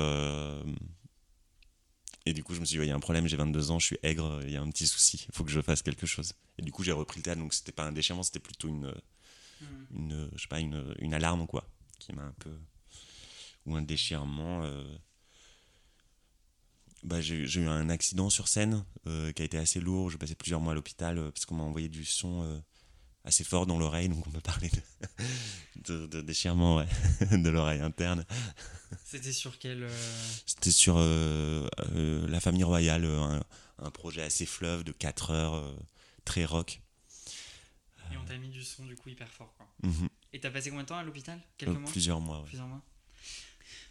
[2.26, 3.80] et du coup, je me suis dit, il y a un problème, j'ai 22 ans,
[3.80, 6.06] je suis aigre, il y a un petit souci, il faut que je fasse quelque
[6.06, 6.34] chose.
[6.60, 8.94] Et du coup, j'ai repris le théâtre, donc c'était pas un déchirement, c'était plutôt une,
[9.62, 9.66] hmm.
[9.96, 12.56] une, je sais pas, une, une alarme, quoi, qui m'a un peu.
[13.66, 14.64] Ou un déchirement.
[14.64, 14.84] Euh,
[17.04, 20.36] bah, j'ai eu un accident sur scène euh, qui a été assez lourd, je passais
[20.36, 22.62] plusieurs mois à l'hôpital euh, parce qu'on m'a envoyé du son
[23.24, 24.72] assez fort dans l'oreille, donc on peut parler
[25.88, 26.88] de, de, déchirement ouais,
[27.38, 28.26] de l'oreille interne.
[29.06, 29.90] C'était sur quel euh,
[30.46, 33.42] C'était sur euh, euh, La famille royale, un,
[33.80, 35.76] un, projet assez fleuve de 4 heures,
[36.26, 36.82] très rock.
[38.12, 39.54] Et on t'a mis du son du coup hyper fort.
[39.58, 39.68] Quoi.
[39.84, 40.10] Mhm.
[40.34, 41.40] Et t'as passé combien de temps à l'hôpital?
[41.58, 41.90] Quelques mois?
[41.92, 42.44] Plusieurs mois.
[42.46, 42.82] Plusieurs mois.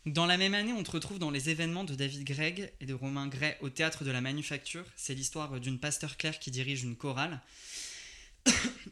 [0.07, 2.95] Dans la même année, on te retrouve dans les événements de David Gregg et de
[2.95, 4.85] Romain Gray au théâtre de la Manufacture.
[4.97, 7.41] C'est l'histoire d'une pasteur Claire qui dirige une chorale.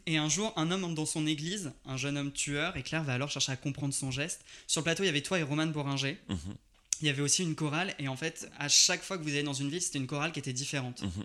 [0.07, 3.05] Et un jour, un homme entre dans son église, un jeune homme tueur, et Claire
[3.05, 4.45] va alors chercher à comprendre son geste.
[4.67, 6.19] Sur le plateau, il y avait toi et Roman Boringer.
[6.29, 6.55] Mhm.
[7.01, 9.43] Il y avait aussi une chorale, et en fait, à chaque fois que vous allez
[9.43, 11.03] dans une ville, c'était une chorale qui était différente.
[11.03, 11.25] Mhm.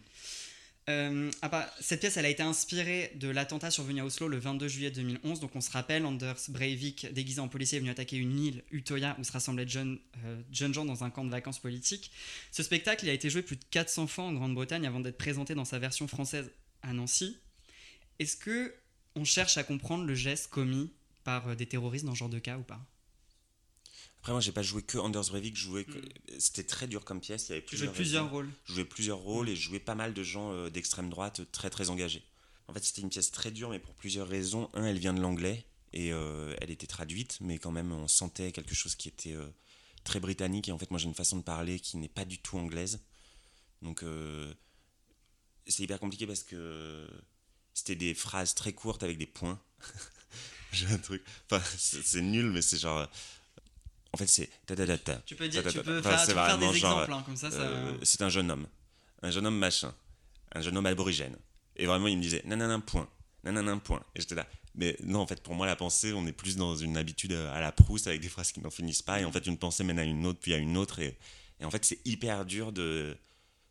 [0.89, 1.32] Euh,
[1.80, 5.39] cette pièce, elle a été inspirée de l'attentat survenu à Oslo le 22 juillet 2011.
[5.39, 9.15] Donc, on se rappelle, Anders Breivik, déguisé en policier, est venu attaquer une île, Utoya,
[9.19, 12.12] où se rassemblaient de jeunes, euh, jeunes gens dans un camp de vacances politiques.
[12.52, 15.65] Ce spectacle, a été joué plus de 400 fois en Grande-Bretagne avant d'être présenté dans
[15.65, 17.38] sa version française à Nancy.
[18.19, 18.74] Est-ce que
[19.15, 20.91] on cherche à comprendre le geste commis
[21.24, 22.86] par euh, des terroristes dans ce genre de cas ou pas?
[24.23, 26.39] Après, moi, j'ai pas joué que Anders Breivik, jouais hmm.
[26.39, 27.49] c'était très dur comme pièce.
[27.49, 28.49] Il y avait plusieurs, plusieurs rôles.
[28.63, 31.69] Je jouais plusieurs rôles et je jouais pas mal de gens euh, d'extrême droite très
[31.69, 32.23] très engagés.
[32.69, 34.69] En fait, c'était une pièce très dure, mais pour plusieurs raisons.
[34.75, 38.53] Un, elle vient de l'anglais et euh, elle était traduite, mais quand même, on sentait
[38.53, 39.36] quelque chose qui était
[40.05, 40.69] très britannique.
[40.69, 43.01] Et en fait, moi, j'ai une façon de parler qui n'est pas du tout anglaise.
[43.81, 44.05] Donc,
[45.67, 47.09] c'est hyper compliqué parce que
[47.73, 49.59] c'était des phrases très courtes avec des points.
[50.71, 51.23] J'ai un truc.
[51.51, 53.05] Enfin, c'est nul, mais c'est genre.
[54.13, 54.49] En fait, c'est.
[55.26, 57.47] Tu peux, dire, tu peux faire, des exemples, hein, comme ça.
[57.47, 58.67] Euh, c'est un jeune homme.
[59.23, 59.93] Un jeune homme machin.
[60.54, 61.36] Un jeune homme aborigène.
[61.76, 63.10] Et vraiment, il me disait nanana, point.
[63.43, 64.04] Nanana, point.
[64.15, 64.47] Et j'étais là.
[64.76, 67.60] Mais non, en fait, pour moi, la pensée, on est plus dans une habitude à
[67.60, 69.19] la Proust avec des phrases qui n'en finissent pas.
[69.19, 70.99] Et en fait, une pensée mène à une autre, puis à une autre.
[70.99, 71.17] Et,
[71.60, 73.17] Et en fait, c'est hyper dur de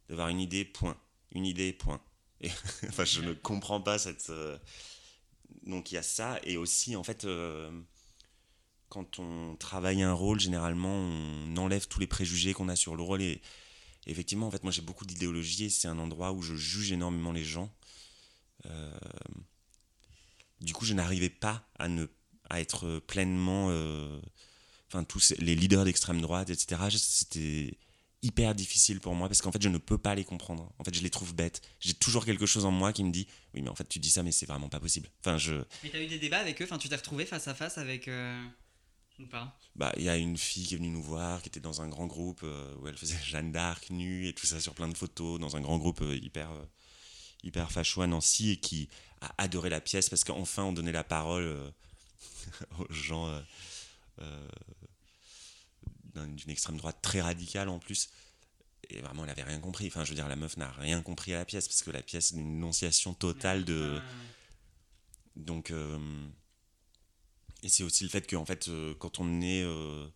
[0.09, 0.97] d'avoir une idée, point.
[1.31, 2.01] Une idée, point.
[2.41, 2.51] Et,
[2.89, 4.29] enfin, je ne comprends pas cette.
[4.31, 4.59] Euh,
[5.65, 6.41] donc, il y a ça.
[6.43, 7.71] Et aussi, en fait, euh,
[8.93, 13.03] quand on travaille un rôle, généralement, on enlève tous les préjugés qu'on a sur le
[13.03, 13.23] rôle.
[13.23, 13.41] Et,
[14.07, 17.33] effectivement, en fait, moi, j'ai beaucoup d'idéologie et c'est un endroit où je juge énormément
[17.33, 17.73] les gens.
[18.67, 18.93] Euh,
[20.61, 22.07] du coup, je n'arrivais pas à ne
[22.51, 23.71] à être pleinement
[24.91, 26.83] enfin tous les leaders d'extrême droite, etc.
[26.91, 27.79] C'était
[28.23, 30.71] hyper difficile pour moi parce qu'en fait je ne peux pas les comprendre.
[30.79, 31.63] En fait je les trouve bêtes.
[31.81, 34.11] J'ai toujours quelque chose en moi qui me dit oui mais en fait tu dis
[34.11, 35.09] ça mais c'est vraiment pas possible.
[35.21, 35.55] Enfin je.
[35.83, 36.65] Mais t'as eu des débats avec eux?
[36.65, 38.45] Enfin tu t'es retrouvé face à face avec euh,
[39.23, 41.61] ou pas Bah il y a une fille qui est venue nous voir qui était
[41.61, 44.75] dans un grand groupe euh, où elle faisait Jeanne d'Arc nue et tout ça sur
[44.75, 46.51] plein de photos dans un grand groupe euh, hyper
[47.43, 48.89] hyper facho à Nancy et qui
[49.21, 51.73] a adoré la pièce parce qu'enfin on donnait la parole
[52.79, 53.43] aux gens
[56.15, 58.11] d'une extrême droite très radicale en plus.
[58.91, 59.87] Et vraiment, elle n'avait rien compris.
[59.87, 62.03] Enfin, je veux dire, la meuf n'a rien compris à la pièce, parce que la
[62.03, 64.01] pièce est une énonciation totale de.
[65.37, 65.73] Donc.
[67.63, 69.63] Euh, et c'est aussi le fait que, en fait, euh, quand on est.
[69.63, 70.07] Euh,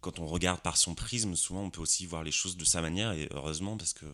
[0.00, 2.82] quand on regarde par son prisme, souvent on peut aussi voir les choses de sa
[2.82, 4.06] manière, et heureusement, parce que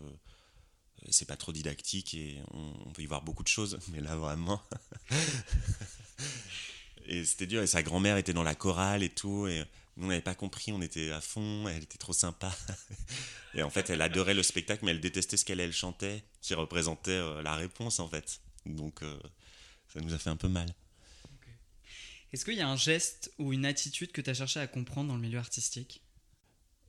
[1.08, 4.60] c'est pas trop didactique et on, peut y voir beaucoup de choses, mais là vraiment.
[7.06, 9.64] et c'était dur, et sa grand-mère était dans la chorale et tout, et
[10.00, 12.54] on n'avait pas compris, on était à fond, elle était trop sympa.
[13.54, 16.54] et en fait, elle adorait le spectacle, mais elle détestait ce qu'elle elle chantait, qui
[16.54, 18.40] représentait euh, la réponse en fait.
[18.66, 19.18] Donc euh,
[19.92, 20.68] ça nous a fait un peu mal.
[22.32, 25.08] Est-ce qu'il y a un geste ou une attitude que tu as cherché à comprendre
[25.08, 26.02] dans le milieu artistique?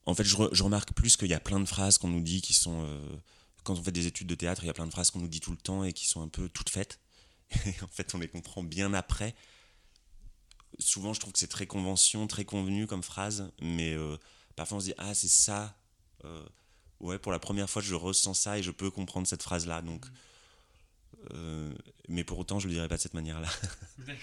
[0.05, 2.53] En fait, je, remarque plus qu'il y a plein de phrases qu'on nous dit qui
[2.53, 2.83] sont.
[2.85, 3.17] Euh,
[3.63, 5.27] quand on fait des études de théâtre, il y a plein de phrases qu'on nous
[5.27, 6.99] dit tout le temps et qui sont un peu toutes faites.
[7.65, 9.35] Et en fait, on les comprend bien après
[10.79, 14.17] souvent je trouve que c'est très convention, très convenu comme phrase, mais euh,
[14.55, 15.77] parfois on se dit ah c'est ça.
[16.25, 16.45] Euh,
[16.99, 19.81] ouais, pour la première fois je ressens ça et je peux comprendre cette phrase là.
[19.81, 20.05] Donc,
[21.33, 21.73] euh,
[22.07, 23.49] mais pour autant je le dirais pas de cette manière là.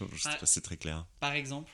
[0.00, 1.06] je sais pas si c'est très clair.
[1.20, 1.70] Par exemple.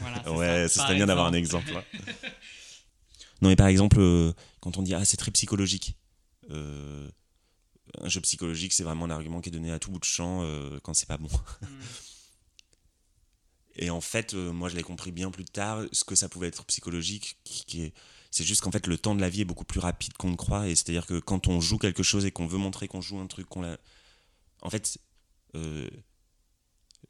[0.00, 1.70] Voilà, ouais, ce serait bien d'avoir un exemple.
[3.42, 3.98] non mais par exemple
[4.60, 5.96] quand on dit ah c'est très psychologique.
[6.50, 10.42] un jeu psychologique, c'est vraiment un argument qui est donné à tout bout de champ
[10.82, 11.28] quand c'est pas bon.
[11.62, 11.66] Hmm.
[13.78, 16.48] Et en fait, euh, moi, je l'ai compris bien plus tard, ce que ça pouvait
[16.48, 17.94] être psychologique, qui, est,
[18.30, 20.36] c'est juste qu'en fait, le temps de la vie est beaucoup plus rapide qu'on ne
[20.36, 20.68] croit.
[20.68, 23.26] Et c'est-à-dire que quand on joue quelque chose et qu'on veut montrer qu'on joue un
[23.26, 23.76] truc, qu'on l'a.
[24.62, 24.98] En fait,
[25.54, 25.88] euh,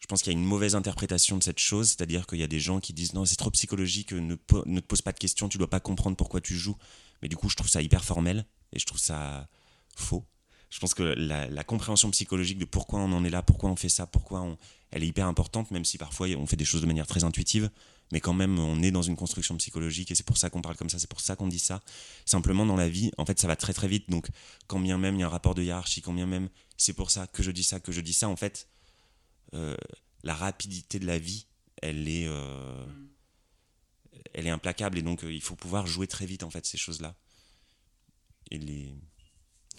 [0.00, 2.48] je pense qu'il y a une mauvaise interprétation de cette chose, c'est-à-dire qu'il y a
[2.48, 5.48] des gens qui disent non, c'est trop psychologique, ne, ne te pose pas de questions,
[5.48, 6.76] tu dois pas comprendre pourquoi tu joues.
[7.22, 9.48] Mais du coup, je trouve ça hyper formel et je trouve ça
[9.96, 10.24] faux.
[10.68, 13.88] Je pense que la, compréhension psychologique de pourquoi on en est là, pourquoi on fait
[13.88, 14.58] ça, pourquoi on,
[14.90, 17.70] elle est hyper importante, même si parfois on fait des choses de manière très intuitive,
[18.12, 20.76] mais quand même on est dans une construction psychologique et c'est pour ça qu'on parle
[20.76, 21.80] comme ça, c'est pour ça qu'on dit ça.
[22.24, 24.28] Simplement dans la vie, en fait ça va très très vite, donc
[24.66, 27.10] quand bien même il y a un rapport de hiérarchie, quand bien même c'est pour
[27.10, 28.68] ça que je dis ça, que je dis ça, en fait,
[29.54, 29.76] euh,
[30.22, 31.46] la rapidité de la vie,
[31.82, 32.86] elle est, euh,
[34.34, 36.78] elle est implacable et donc euh, il faut pouvoir jouer très vite en fait ces
[36.78, 37.14] choses-là.
[38.50, 38.94] Et les...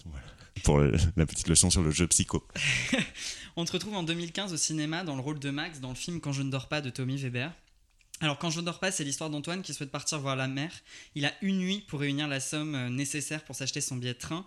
[0.04, 0.26] Voilà
[0.62, 2.46] pour la petite leçon sur le jeu psycho.
[3.56, 6.20] On te retrouve en 2015 au cinéma dans le rôle de Max dans le film
[6.20, 7.52] Quand je ne dors pas de Tommy Weber.
[8.20, 10.72] Alors quand je ne dors pas, c'est l'histoire d'Antoine qui souhaite partir voir la mer.
[11.14, 14.18] Il a une nuit pour réunir la somme euh, nécessaire pour s'acheter son billet de
[14.18, 14.44] train.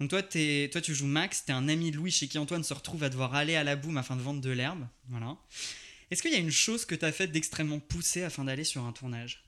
[0.00, 2.74] Donc toi, toi tu joues Max, t'es un ami de Louis chez qui Antoine se
[2.74, 4.86] retrouve à devoir aller à la boum afin de vendre de l'herbe.
[5.08, 5.36] Voilà.
[6.10, 8.84] Est-ce qu'il y a une chose que tu as faite d'extrêmement poussée afin d'aller sur
[8.84, 9.44] un tournage?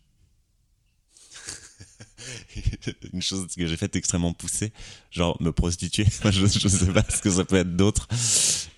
[3.12, 4.72] une chose que j'ai faite extrêmement poussée,
[5.10, 6.06] genre me prostituer.
[6.30, 8.08] je, ne sais pas ce que ça peut être d'autre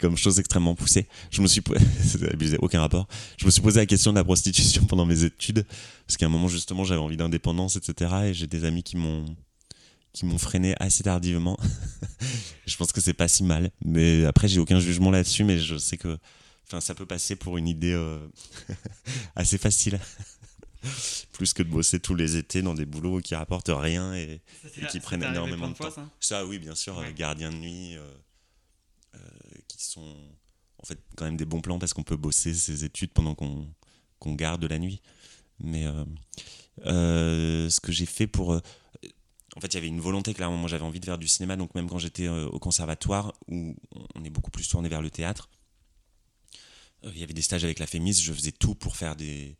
[0.00, 1.06] comme chose extrêmement poussée.
[1.30, 1.62] Je me suis
[2.32, 3.08] abusé, aucun rapport.
[3.38, 5.66] Je me suis posé la question de la prostitution pendant mes études
[6.06, 8.14] parce qu'à un moment justement j'avais envie d'indépendance, etc.
[8.26, 9.24] Et j'ai des amis qui m'ont
[10.12, 11.58] qui m'ont freiné assez tardivement.
[12.66, 15.76] je pense que c'est pas si mal, mais après j'ai aucun jugement là-dessus, mais je
[15.76, 16.18] sais que
[16.66, 18.18] enfin ça peut passer pour une idée euh,
[19.36, 20.00] assez facile
[21.32, 24.40] plus que de bosser tous les étés dans des boulots qui rapportent rien et,
[24.90, 25.92] qui prennent énormément de, temps.
[26.20, 28.10] ça, oui, bien sûr, euh, gardiens de nuit, euh,
[29.14, 29.18] euh,
[29.68, 30.16] qui sont
[30.82, 34.34] en fait quand même des bons plans parce qu'on peut bosser ses études pendant qu'on
[34.34, 35.00] garde la nuit.
[35.58, 35.86] Mais
[36.84, 38.60] ce que j'ai fait pour
[39.56, 40.58] en fait, il y avait une volonté, clairement.
[40.58, 43.74] Moi, j'avais envie de faire du cinéma, donc même quand j'étais au conservatoire, où
[44.14, 45.48] on est beaucoup plus tourné vers le théâtre,
[47.04, 49.56] il y avait des stages avec la Fémis, je faisais tout pour faire des,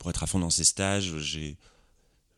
[0.00, 1.16] pour être à fond dans ces stages.
[1.18, 1.56] J'ai,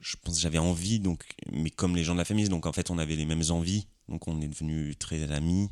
[0.01, 2.91] je pense j'avais envie, donc, mais comme les gens de la famille, donc en fait
[2.91, 5.71] on avait les mêmes envies, donc on est devenus très amis.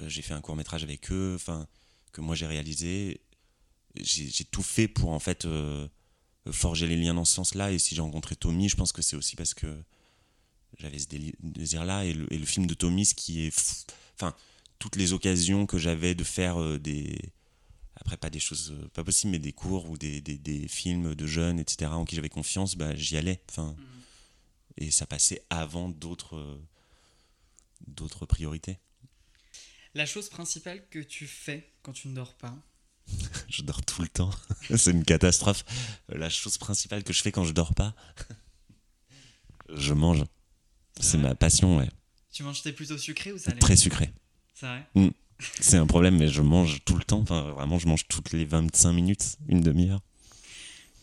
[0.00, 1.66] Euh, j'ai fait un court métrage avec eux, enfin
[2.12, 3.22] que moi j'ai réalisé.
[3.94, 5.88] J'ai tout fait pour en fait euh,
[6.50, 7.72] forger les liens dans ce sens-là.
[7.72, 9.82] Et si j'ai rencontré Tommy, je pense que c'est aussi parce que
[10.78, 11.06] j'avais ce
[11.40, 12.04] désir-là.
[12.04, 13.86] Et et le film de Thomas qui est.
[14.16, 14.34] Enfin,
[14.80, 17.16] toutes les occasions que j'avais de faire euh, des.
[18.00, 21.14] Après, pas des choses euh, pas possibles, mais des cours ou des, des, des films
[21.14, 23.40] de jeunes, etc., en qui j'avais confiance, bah, j'y allais.
[23.50, 23.84] Enfin, Mhm.
[24.80, 26.56] Et ça passait avant d'autres euh,
[27.88, 28.78] d'autres priorités.
[29.94, 32.54] La chose principale que tu fais quand tu ne dors pas
[33.48, 34.30] Je dors tout le temps.
[34.76, 35.64] C'est une catastrophe.
[36.08, 37.96] La chose principale que je fais quand je dors pas,
[39.74, 40.24] je mange.
[41.00, 41.88] C'est ma passion, ouais.
[42.30, 44.12] Tu manges tes plutôt sucré ou salé Très sucré.
[44.54, 44.86] C'est vrai
[45.38, 47.20] C'est un problème, mais je mange tout le temps.
[47.20, 50.00] Enfin, vraiment, je mange toutes les 25 minutes, une demi-heure.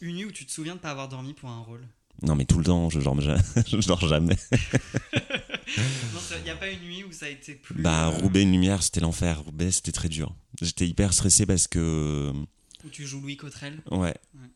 [0.01, 1.87] Une nuit où tu te souviens de pas avoir dormi pour un rôle
[2.21, 4.37] Non, mais tout le temps, je dors, je dors jamais.
[5.77, 7.81] Non, il n'y a pas une nuit où ça a été plus.
[7.81, 9.41] Bah, euh, Roubaix, une lumière, c'était l'enfer.
[9.41, 10.35] Roubaix, c'était très dur.
[10.61, 12.31] J'étais hyper stressé parce que.
[12.85, 13.97] Où tu joues Louis Cotrel Ouais.
[13.99, 14.49] Ouais.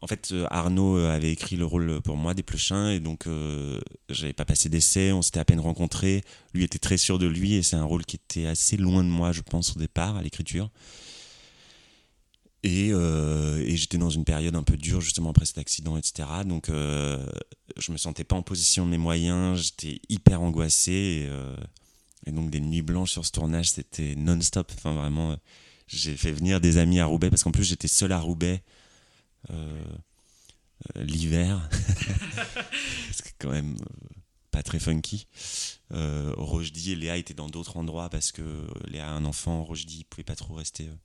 [0.00, 3.26] En fait, euh, Arnaud euh, avait écrit le rôle pour moi des Pleuchins et donc
[3.26, 6.22] euh, j'avais pas passé d'essai, on s'était à peine rencontrés.
[6.54, 9.08] Lui était très sûr de lui et c'est un rôle qui était assez loin de
[9.08, 10.70] moi, je pense, au départ, à l'écriture.
[12.62, 16.28] Et, euh, j'étais dans une période un peu dure justement après cet accident, etc.
[16.44, 17.24] Donc euh,
[17.76, 20.92] je me sentais pas en position de mes moyens, j'étais hyper angoissé.
[20.92, 21.28] Et,
[22.26, 24.70] et donc des nuits blanches sur ce tournage, c'était non-stop.
[24.76, 25.36] Enfin vraiment,
[25.88, 28.62] j'ai fait venir des amis à Roubaix parce qu'en plus j'étais seul à Roubaix
[30.94, 31.68] l'hiver.
[33.12, 34.18] c'est quand même euh,
[34.50, 35.26] pas très funky.
[35.92, 40.04] Euh, Rochdy et Léa étaient dans d'autres endroits parce que Léa a un enfant, Rochdy
[40.04, 40.96] pouvait pas trop rester euh,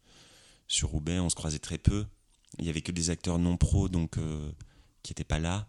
[0.68, 2.06] sur Roubaix, on se croisait très peu.
[2.60, 4.52] Il y avait que des acteurs non pros donc euh,
[5.02, 5.68] qui étaient pas là.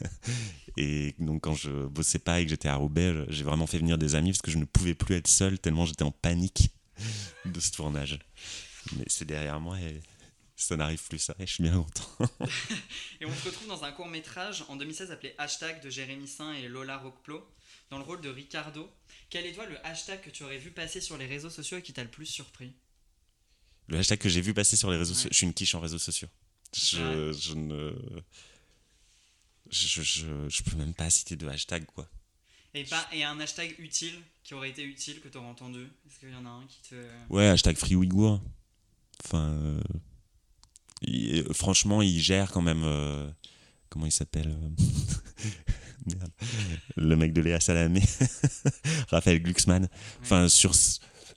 [0.76, 3.98] et donc quand je bossais pas et que j'étais à Roubaix, j'ai vraiment fait venir
[3.98, 6.70] des amis parce que je ne pouvais plus être seul tellement j'étais en panique
[7.44, 8.18] de ce tournage.
[8.96, 9.76] Mais c'est derrière moi
[10.62, 12.08] ça n'arrive plus ça et je suis bien content.
[13.20, 16.52] Et on se retrouve dans un court métrage en 2016 appelé Hashtag de Jérémy Saint
[16.54, 17.46] et Lola Roqueplo,
[17.90, 18.90] dans le rôle de Ricardo.
[19.30, 21.82] Quel est toi le hashtag que tu aurais vu passer sur les réseaux sociaux et
[21.82, 22.72] qui t'a le plus surpris?
[23.88, 25.16] Le hashtag que j'ai vu passer sur les réseaux Ouais.
[25.16, 26.28] sociaux, je suis une quiche en réseaux sociaux.
[26.76, 27.92] Je, je ne.
[29.70, 32.08] Je, je, je peux même pas citer de hashtag quoi.
[32.74, 35.84] et, pas, et un hashtag utile qui aurait été utile que tu aurais entendu?
[36.06, 36.94] Est-ce qu'il y en a un qui te.
[37.28, 38.40] Ouais, hashtag Free Ouïghour.
[39.24, 39.48] Enfin.
[39.50, 39.80] euh,
[41.02, 42.82] il- euh, franchement, il gère quand même.
[42.84, 43.28] euh,
[43.88, 44.84] comment il s'appelle euh.
[46.96, 48.02] Le mec de Léa Salamé.
[49.10, 49.88] Raphaël Glucksmann.
[50.22, 50.72] Enfin, sur.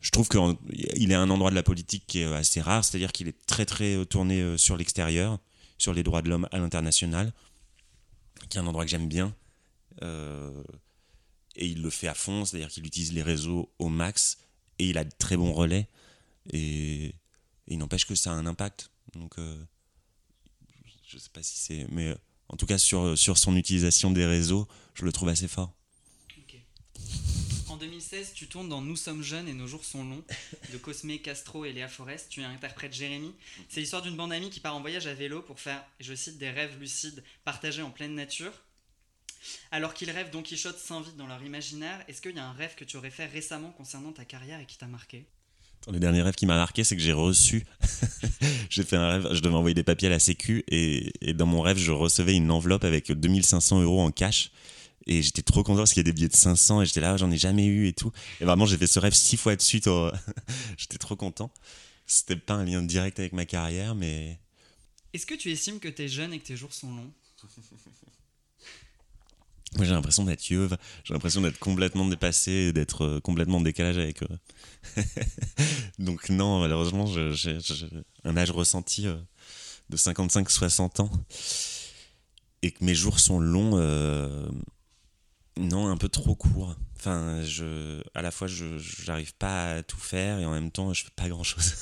[0.01, 3.11] Je trouve qu'il est à un endroit de la politique qui est assez rare, c'est-à-dire
[3.13, 5.39] qu'il est très très tourné sur l'extérieur,
[5.77, 7.31] sur les droits de l'homme à l'international,
[8.49, 9.33] qui est un endroit que j'aime bien.
[10.01, 10.61] Euh,
[11.55, 14.39] et il le fait à fond, c'est-à-dire qu'il utilise les réseaux au max
[14.79, 15.87] et il a de très bons relais
[16.51, 17.15] et, et
[17.67, 18.89] il n'empêche que ça a un impact.
[19.15, 19.63] Donc, euh,
[21.07, 22.15] je sais pas si c'est, mais euh,
[22.49, 25.73] en tout cas sur sur son utilisation des réseaux, je le trouve assez fort.
[26.37, 26.55] Ok.
[27.69, 30.23] En 2016, tu tournes dans Nous sommes jeunes et nos jours sont longs
[30.71, 32.29] de Cosme Castro et Léa Forest.
[32.29, 33.33] Tu interprètes Jérémy.
[33.69, 36.37] C'est l'histoire d'une bande d'amis qui part en voyage à vélo pour faire, je cite,
[36.37, 38.53] des rêves lucides partagés en pleine nature.
[39.71, 42.75] Alors qu'ils rêvent Don Quichotte s'invite dans leur imaginaire, est-ce qu'il y a un rêve
[42.75, 45.25] que tu aurais fait récemment concernant ta carrière et qui t'a marqué?
[45.91, 47.65] Le dernier rêve qui m'a marqué, c'est que j'ai reçu.
[48.69, 51.61] j'ai fait un rêve, je devais envoyer des papiers à la Sécu et, dans mon
[51.61, 54.51] rêve, je recevais une enveloppe avec 2500 euros en cash.
[55.05, 57.17] Et j'étais trop content parce qu'il y a des billets de 500 et j'étais là,
[57.17, 58.11] j'en ai jamais eu et tout.
[58.39, 59.87] Et vraiment, j'ai fait ce rêve six fois de suite.
[59.87, 60.09] au-
[60.77, 61.51] j'étais trop content.
[62.05, 64.39] C'était pas un lien direct avec ma carrière, mais
[65.13, 67.11] Est-ce que tu estimes que tu es jeune et que tes jours sont longs?
[69.77, 70.77] Moi j'ai l'impression d'être yeuve.
[71.03, 74.29] J'ai l'impression d'être complètement dépassé d'être euh, complètement en décalage avec eux.
[75.99, 77.57] Donc non, malheureusement, j'ai
[78.23, 79.15] un âge ressenti euh,
[79.89, 81.11] de 55-60 ans.
[82.61, 84.47] Et que mes jours sont longs, euh,
[85.57, 86.75] non, un peu trop courts.
[86.97, 90.93] Enfin, je, à la fois, je j'arrive pas à tout faire et en même temps,
[90.93, 91.73] je fais pas grand chose.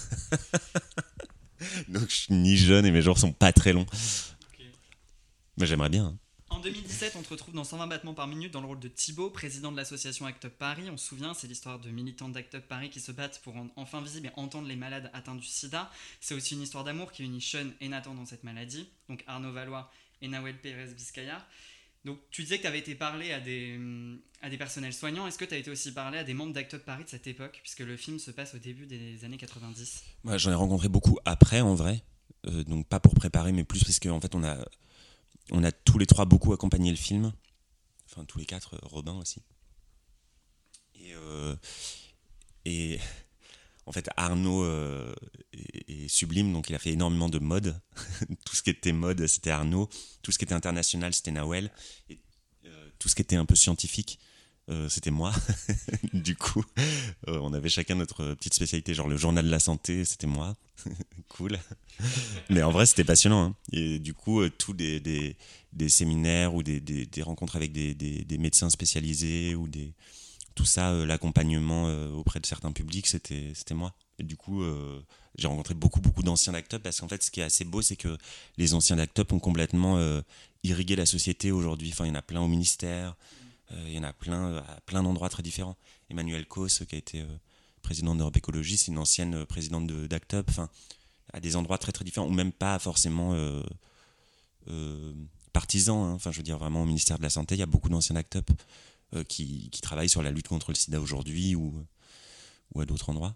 [1.88, 3.86] Donc je suis ni jeune et mes jours sont pas très longs.
[5.58, 6.06] Mais j'aimerais bien.
[6.06, 6.18] hein.
[6.52, 9.30] En 2017, on te retrouve dans 120 battements par minute dans le rôle de Thibaut,
[9.30, 10.90] président de l'association Act Up Paris.
[10.92, 13.72] On se souvient, c'est l'histoire de militants d'Act Up Paris qui se battent pour rendre
[13.78, 15.90] enfin visible et entendre les malades atteints du sida.
[16.20, 19.54] C'est aussi une histoire d'amour qui unit Sean et Nathan dans cette maladie, donc Arnaud
[19.54, 19.90] Valois
[20.22, 21.48] et Nawel Pérez Biscayar.
[22.04, 25.26] Donc tu disais que tu avais été parlé à des, hum, à des personnels soignants.
[25.28, 27.28] Est-ce que tu as été aussi parlé à des membres d'Act Up Paris de cette
[27.28, 30.90] époque, puisque le film se passe au début des années 90 Ouais, J'en ai rencontré
[30.90, 32.04] beaucoup après, en vrai.
[32.48, 34.58] Euh, donc pas pour préparer, mais plus parce qu'en fait, on a,
[35.50, 37.34] on a tous les trois beaucoup accompagné le film.
[38.06, 39.42] Enfin, tous les quatre, Robin aussi.
[40.96, 41.56] Et, euh,
[43.86, 45.14] en fait, Arnaud euh,
[45.54, 47.82] est, est sublime, donc il a fait énormément de mode.
[48.46, 49.90] Tout ce qui était mode, c'était Arnaud.
[50.22, 51.72] Tout ce qui était international, c'était Nawel.
[52.10, 52.22] Et
[52.66, 54.20] euh, tout ce qui était un peu scientifique,
[54.70, 55.34] euh, c'était moi.
[56.14, 56.64] du coup,
[57.28, 60.56] euh, on avait chacun notre petite spécialité, genre le journal de la santé, c'était moi.
[61.30, 61.58] cool.
[62.50, 63.46] Mais en vrai, c'était passionnant.
[63.46, 63.56] Hein.
[63.72, 69.56] Et du coup, tous des, des, séminaires ou des, des rencontres avec des, médecins spécialisés
[69.56, 69.94] ou des
[70.54, 73.94] tout ça, l'accompagnement auprès de certains publics, c'était moi.
[74.20, 74.64] Et du coup,
[75.38, 77.96] j'ai rencontré beaucoup, beaucoup d'anciens d'Actop parce qu'en fait, ce qui est assez beau, c'est
[77.96, 78.18] que
[78.58, 80.22] les anciens d'Actop ont complètement euh,
[80.64, 81.90] irrigué la société aujourd'hui.
[81.92, 83.41] Enfin, il y en a plein au ministère, euh,
[83.86, 85.78] il y en a plein à plein d'endroits très différents.
[86.10, 87.38] Emmanuel Kos, qui a été euh,
[87.82, 90.50] président d'Europe Écologie, c'est une ancienne présidente d'Actop.
[90.50, 90.70] Enfin,
[91.34, 93.34] à des endroits très, très différents, ou même pas forcément
[95.54, 95.98] partisans.
[95.98, 96.14] Hein.
[96.14, 98.16] Enfin, je veux dire, vraiment au ministère de la Santé, il y a beaucoup d'anciens
[98.16, 98.52] d'Actop
[99.30, 101.74] qui, qui, travaillent sur la lutte contre le sida aujourd'hui ou,
[102.74, 103.34] ou à d'autres endroits.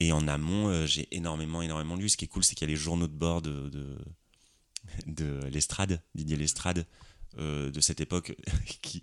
[0.00, 2.08] Et en amont, euh, j'ai énormément, énormément lu.
[2.08, 3.70] Ce qui est cool, c'est qu'il y a les journaux de bord de,
[5.06, 6.86] de, l'Estrade, Didier Lestrade,
[7.38, 8.34] euh, de cette époque,
[8.82, 9.00] qui,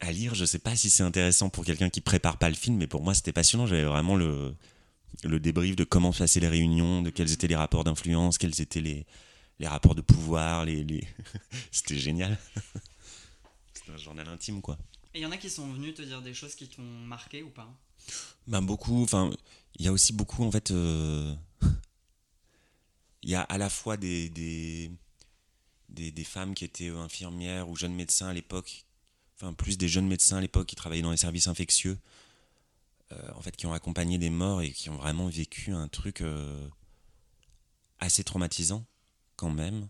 [0.00, 2.76] à lire, je sais pas si c'est intéressant pour quelqu'un qui prépare pas le film,
[2.76, 3.66] mais pour moi, c'était passionnant.
[3.66, 4.54] J'avais vraiment le,
[5.24, 8.60] le débrief de comment se passaient les réunions, de quels étaient les rapports d'influence, quels
[8.60, 9.06] étaient les,
[9.58, 10.64] les rapports de pouvoir.
[10.64, 11.06] Les, les...
[11.70, 12.38] c'était génial.
[13.74, 14.78] c'était un journal intime, quoi.
[15.14, 17.42] Et il y en a qui sont venus te dire des choses qui t'ont marqué
[17.42, 17.68] ou pas?
[18.46, 19.02] Ben beaucoup.
[19.02, 19.30] Enfin,
[19.76, 20.70] il y a aussi beaucoup en fait.
[20.70, 21.34] Euh,
[23.22, 24.90] il y a à la fois des des,
[25.92, 28.84] des, femmes qui étaient infirmières ou jeunes médecins à l'époque,
[29.36, 31.98] enfin plus des jeunes médecins à l'époque qui travaillaient dans les services infectieux,
[33.12, 36.20] euh, en fait qui ont accompagné des morts et qui ont vraiment vécu un truc
[36.20, 36.68] euh,
[38.00, 38.84] assez traumatisant
[39.36, 39.88] quand même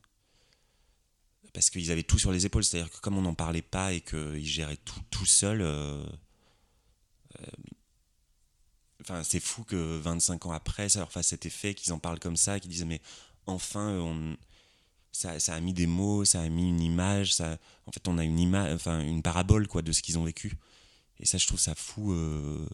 [1.53, 2.65] parce qu'ils avaient tout sur les épaules.
[2.65, 5.63] C'est-à-dire que comme on n'en parlait pas et qu'ils géraient tout tout seuls,
[9.03, 12.21] Enfin, c'est fou que 25 ans après, ça leur fasse cet effet, qu'ils en parlent
[12.21, 13.01] comme ça, qu'ils disent mais
[13.47, 14.37] enfin, on,
[15.13, 18.25] ça, a mis des mots, ça a mis une image, ça, en fait, on a
[18.25, 20.57] une image, enfin, une parabole quoi de ce qu'ils ont vécu.
[21.21, 22.67] Et ça, je trouve ça fou euh,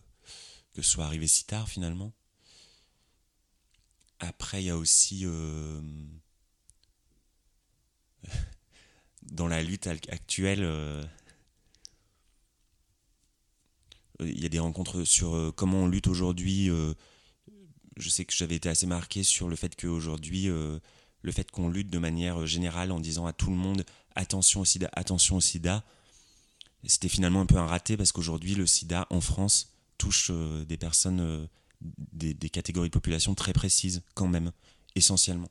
[0.72, 2.12] que ce soit arrivé si tard finalement.
[4.20, 5.80] Après, il y a aussi euh,
[9.22, 10.62] dans la lutte actuelle.
[10.62, 11.04] Euh,
[14.20, 16.68] il y a des rencontres sur comment on lutte aujourd'hui.
[17.96, 20.50] Je sais que j'avais été assez marqué sur le fait qu'aujourd'hui,
[21.22, 24.64] le fait qu'on lutte de manière générale en disant à tout le monde attention au
[24.64, 25.84] sida, attention au sida,
[26.84, 31.48] c'était finalement un peu un raté parce qu'aujourd'hui, le sida en France touche des personnes,
[31.80, 34.52] des, catégories de population très précises quand même,
[34.94, 35.48] essentiellement.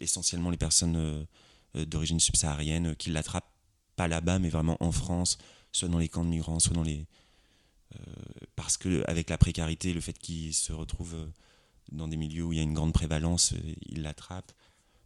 [0.00, 1.26] essentiellement les personnes
[1.74, 3.52] d'origine subsaharienne qui l'attrapent
[3.96, 5.38] pas là-bas, mais vraiment en France,
[5.72, 7.06] soit dans les camps de migrants, soit dans les,
[7.94, 8.12] euh,
[8.56, 11.26] parce que avec la précarité, le fait qu'ils se retrouvent euh,
[11.90, 14.52] dans des milieux où il y a une grande prévalence, euh, ils l'attrapent.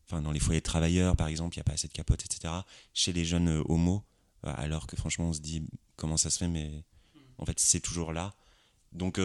[0.08, 2.24] Enfin, dans les foyers de travailleurs, par exemple, il n'y a pas assez de capotes,
[2.24, 2.54] etc.
[2.94, 4.04] Chez les jeunes homos,
[4.42, 5.64] alors que franchement, on se dit
[5.96, 6.84] comment ça se fait, mais
[7.38, 8.34] en fait, c'est toujours là.
[8.92, 9.20] Donc,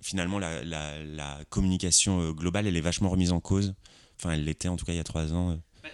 [0.00, 3.74] finalement, la, communication globale, elle est vachement remise en cause.
[4.18, 5.60] Enfin, elle l'était en tout cas il y a trois ans.
[5.82, 5.90] Bah,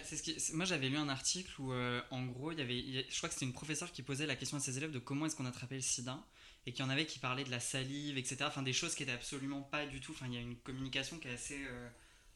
[0.53, 3.45] moi, j'avais lu un article où, en gros, il y avait, je crois que c'était
[3.45, 5.81] une professeure qui posait la question à ses élèves de comment est-ce qu'on attrapait le
[5.81, 6.19] sida
[6.65, 8.37] et qu'il y en avait qui parlaient de la salive, etc.
[8.47, 10.13] Enfin, des choses qui étaient absolument pas du tout.
[10.13, 11.59] Enfin, il y a une communication qui est assez.
[11.65, 11.89] Euh,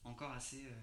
[0.04, 0.64] encore assez.
[0.66, 0.74] Euh,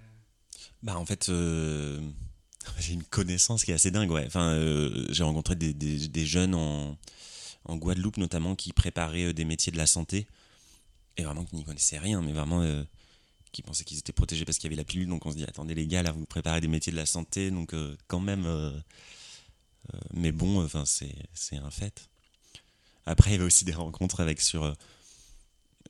[0.82, 1.28] bah, en fait.
[1.28, 2.00] Euh,
[2.78, 4.24] j'ai une connaissance qui est assez dingue, ouais.
[4.26, 4.58] Enfin,
[5.10, 6.96] j'ai rencontré des, des, jeunes en,
[7.66, 10.26] en Guadeloupe, notamment, qui préparaient des métiers de la santé.
[11.16, 12.64] Et vraiment qui n'y connaissaient rien, mais vraiment
[13.52, 15.08] qui pensaient qu'ils étaient protégés parce qu'il y avait la pilule.
[15.08, 17.50] Donc on se dit, attendez les gars, là vous préparez des métiers de la santé,
[17.50, 17.74] donc
[18.08, 18.82] quand même.
[20.12, 22.08] mais bon, enfin c'est un fait.
[23.06, 24.74] Après, il y avait aussi des rencontres avec sur.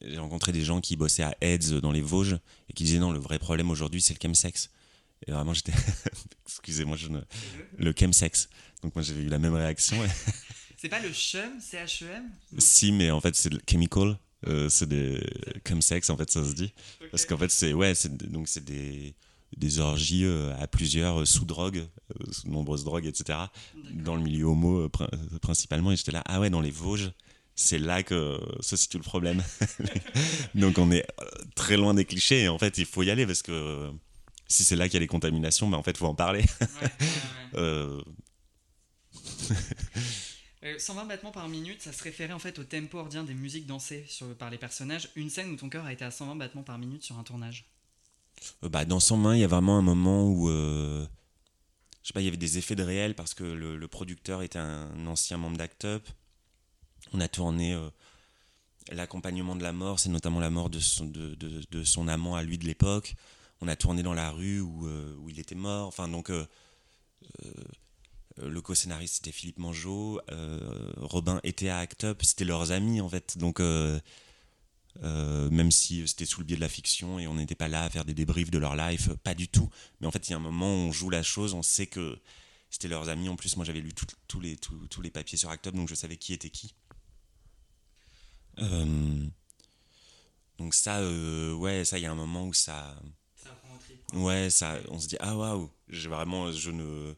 [0.07, 2.39] J'ai rencontré des gens qui bossaient à AIDS dans les Vosges
[2.69, 4.71] et qui disaient non, le vrai problème aujourd'hui, c'est le chemsex.
[5.27, 5.73] Et vraiment, j'étais.
[6.47, 7.21] Excusez-moi, je ne.
[7.79, 8.49] Le chemsex.
[8.83, 9.97] Donc, moi, j'avais eu la même réaction.
[10.77, 14.19] c'est pas le CHUM, C-H-E-M Si, mais en fait, c'est le chemical.
[14.47, 15.23] Euh, c'est des
[15.67, 16.73] chemsex, en fait, ça se dit.
[17.11, 17.73] Parce qu'en fait, c'est.
[17.73, 17.95] Ouais,
[18.29, 19.15] donc, c'est des
[19.57, 23.39] des orgies euh, à plusieurs sous drogue, euh, sous nombreuses drogues, etc.
[23.93, 24.89] Dans le milieu homo
[25.41, 25.93] principalement.
[25.93, 27.13] Et j'étais là, ah ouais, dans les Vosges,
[27.55, 29.43] c'est là que se situe le problème.
[30.55, 31.07] Donc on est
[31.55, 33.91] très loin des clichés et en fait il faut y aller parce que
[34.49, 36.45] si c'est là qu'il y a les contaminations, ben en fait il faut en parler.
[40.79, 44.05] 120 battements par minute, ça se référait en fait au tempo ordien des musiques dansées
[44.09, 45.11] sur, par les personnages.
[45.15, 47.67] Une scène où ton cœur a été à 120 battements par minute sur un tournage.
[48.65, 51.07] Euh, bah, dans son main, il y a vraiment un moment où euh,
[52.03, 54.59] je sais pas, il y avait des effets de réel parce que le, producteur était
[54.59, 56.09] un ancien membre d'Act Up.
[57.15, 57.89] On a tourné euh,
[58.91, 63.15] l'accompagnement de la mort, c'est notamment la mort de son, amant à lui de l'époque.
[63.61, 64.89] On a tourné dans la rue où,
[65.21, 65.87] où il était mort.
[65.87, 66.31] Enfin, donc,
[68.37, 70.21] le co-scénariste c'était Philippe Mangeot,
[70.97, 73.39] Robin était à Act Up, c'était leurs amis en fait.
[73.39, 73.61] Donc
[75.01, 77.91] même si c'était sous le biais de la fiction et on n'était pas là à
[77.91, 79.71] faire des débriefs de leur life, pas du tout.
[80.01, 81.87] Mais en fait, il y a un moment où on joue la chose, on sait
[81.87, 82.19] que
[82.71, 83.29] c'était leurs amis.
[83.29, 83.93] En plus, moi j'avais lu
[84.27, 86.75] tous les, tous les papiers sur Act Up, donc je savais qui était qui.
[90.59, 91.03] Donc ça,
[91.57, 92.97] ouais, ça, il y a un moment où ça
[94.15, 97.15] Ouais, ça, on se dit ah waouh, vraiment, je ne,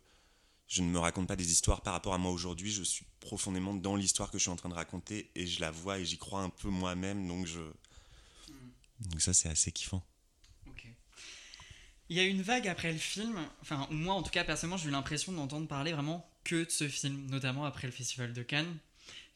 [0.66, 2.70] je ne me raconte pas des histoires par rapport à moi aujourd'hui.
[2.72, 5.70] Je suis profondément dans l'histoire que je suis en train de raconter et je la
[5.70, 7.26] vois et j'y crois un peu moi-même.
[7.28, 8.70] Donc je, hmm.
[9.10, 10.02] donc ça c'est assez kiffant.
[12.08, 14.88] Il y a une vague après le film, enfin moi en tout cas personnellement j'ai
[14.88, 18.78] eu l'impression d'entendre parler vraiment que de ce film, notamment après le Festival de Cannes.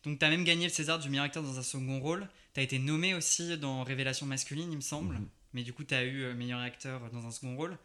[0.04, 2.28] Donc tu as même gagné le César du meilleur acteur dans un second rôle.
[2.54, 5.16] Tu as été nommé aussi dans Révélation masculine, il me semble.
[5.16, 7.76] Mhm mais du coup, tu as eu euh, meilleur acteur dans un second rôle.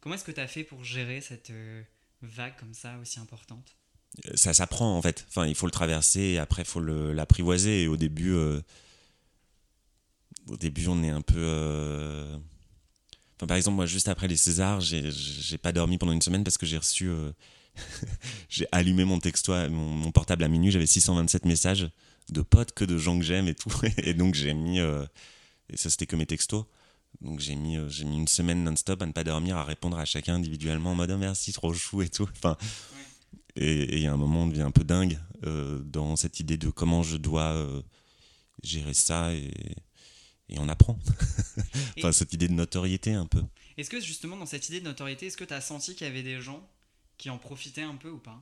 [0.00, 1.82] Comment est-ce que tu as fait pour gérer cette euh,
[2.22, 3.76] vague comme ça, aussi importante?
[4.26, 5.24] Euh, Ça s'apprend en fait.
[5.28, 7.82] Enfin, il faut le traverser et après, il faut l'apprivoiser.
[7.82, 12.38] Et au début, au début, on est un peu.
[13.36, 16.58] Enfin, par exemple, moi, juste après les Césars, j'ai pas dormi pendant une semaine parce
[16.58, 17.10] que j'ai reçu.
[18.48, 21.90] j'ai allumé mon texto, mon, mon, portable à minuit, j'avais 627 messages
[22.30, 23.72] de potes que de gens que j'aime et tout.
[23.98, 24.78] Et donc j'ai mis.
[24.78, 26.64] et ça, c'était que mes textos.
[27.20, 29.98] Donc j'ai mis, euh, j'ai mis une semaine non-stop à ne pas dormir, à répondre
[29.98, 32.28] à chacun individuellement en mode oh, merci, trop chou et tout.
[32.36, 32.56] Enfin,
[33.56, 36.56] et il y a un moment, on devient un peu dingue euh, dans cette idée
[36.56, 37.82] de comment je dois euh,
[38.62, 39.52] gérer ça et,
[40.48, 40.98] et on apprend.
[41.98, 43.42] enfin, cette idée de notoriété un peu.
[43.76, 46.10] Est-ce que justement dans cette idée de notoriété, est-ce que tu as senti qu'il y
[46.10, 46.68] avait des gens
[47.18, 48.40] qui en profitaient un peu ou pas?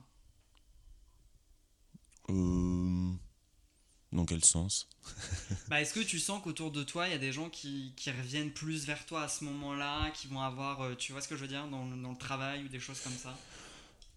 [4.13, 4.87] Dans quel sens?
[5.67, 8.11] Bah, Est-ce que tu sens qu'autour de toi, il y a des gens qui, qui,
[8.11, 11.35] reviennent plus vers toi à ce moment-là, qui vont avoir, euh, tu vois ce que
[11.35, 13.35] je veux dire, dans, dans le travail ou des choses comme ça?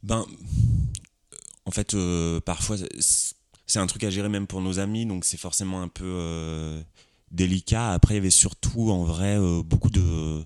[0.02, 0.26] Ben,
[1.64, 2.76] en fait, euh, parfois,
[3.66, 6.82] c'est un truc à gérer même pour nos amis, donc c'est forcément un peu euh,
[7.30, 7.92] délicat.
[7.92, 10.44] Après, il y avait surtout, en vrai, beaucoup de...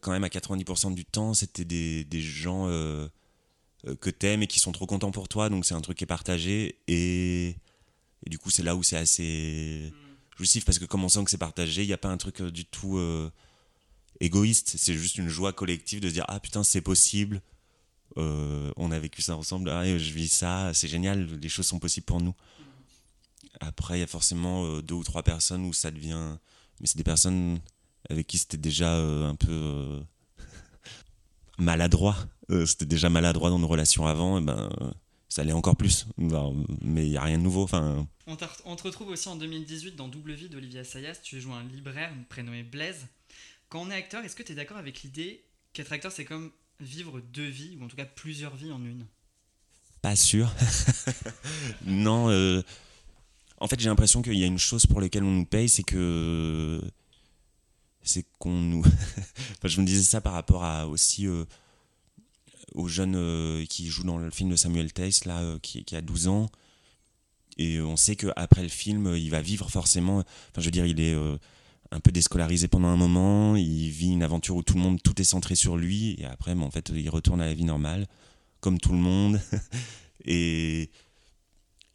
[0.00, 2.66] quand même, à 90% du temps, c'était des, des, gens
[4.00, 6.08] que t'aimes et qui sont trop contents pour toi, donc c'est un truc qui est
[6.08, 6.78] partagé.
[6.88, 7.56] Et
[8.24, 9.92] et du coup, c'est là où c'est assez
[10.36, 12.40] jouissif parce que comme on sent que c'est partagé, il n'y a pas un truc
[12.40, 13.30] euh, du tout euh,
[14.20, 14.74] égoïste.
[14.76, 17.40] C'est juste une joie collective de se dire Ah putain, c'est possible.
[18.18, 19.70] Euh, on a vécu ça ensemble.
[19.70, 20.72] Ah, je vis ça.
[20.74, 21.26] C'est génial.
[21.40, 22.34] Les choses sont possibles pour nous.
[23.60, 26.36] Après, il y a forcément deux ou trois personnes où ça devient.
[26.80, 27.60] Mais c'est des personnes
[28.10, 30.02] avec qui c'était déjà un peu
[31.58, 32.16] maladroit.
[32.66, 34.38] c'était déjà maladroit dans nos relations avant.
[34.38, 34.70] Et ben
[35.36, 36.06] ça allait encore plus.
[36.16, 37.62] Mais il n'y a rien de nouveau.
[37.62, 38.06] Enfin...
[38.26, 41.16] On, te retrouve aussi en 2018 dans Double Vie d'Olivia Sayas.
[41.22, 43.06] Tu joué un libraire prénommé Blaise.
[43.68, 45.44] Quand on est acteur, est-ce que tu es d'accord avec l'idée
[45.74, 49.04] qu'être acteur, c'est comme vivre deux vies, ou en tout cas plusieurs vies en une?
[50.00, 50.50] Pas sûr.
[51.84, 52.30] non.
[52.30, 52.62] Euh,
[53.58, 55.82] en fait, j'ai l'impression qu'il y a une chose pour laquelle on nous paye, c'est
[55.82, 56.80] que.
[58.06, 58.84] C'est qu'on nous.
[59.64, 61.26] je me disais ça par rapport à aussi.
[61.26, 61.44] Euh,
[62.76, 66.00] au jeune euh, qui joue dans le film de Samuel Tace, là, euh, qui, a
[66.00, 66.48] 12 ans.
[67.58, 70.18] Et on sait qu'après le film, il va vivre forcément.
[70.18, 71.38] Enfin, je veux dire, il est euh,
[71.90, 73.56] un peu déscolarisé pendant un moment.
[73.56, 76.16] Il vit une aventure où tout le monde, tout est centré sur lui.
[76.18, 78.06] Et après, en fait, il retourne à la vie normale,
[78.60, 79.40] comme tout le monde.
[80.26, 80.90] et,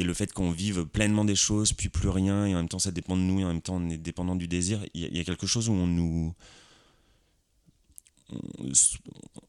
[0.02, 2.80] et le fait qu'on vive pleinement des choses, puis plus rien, et en même temps,
[2.80, 4.84] ça dépend de nous, et en même temps, on est dépendant du désir.
[4.96, 6.34] Il y, a quelque chose où on nous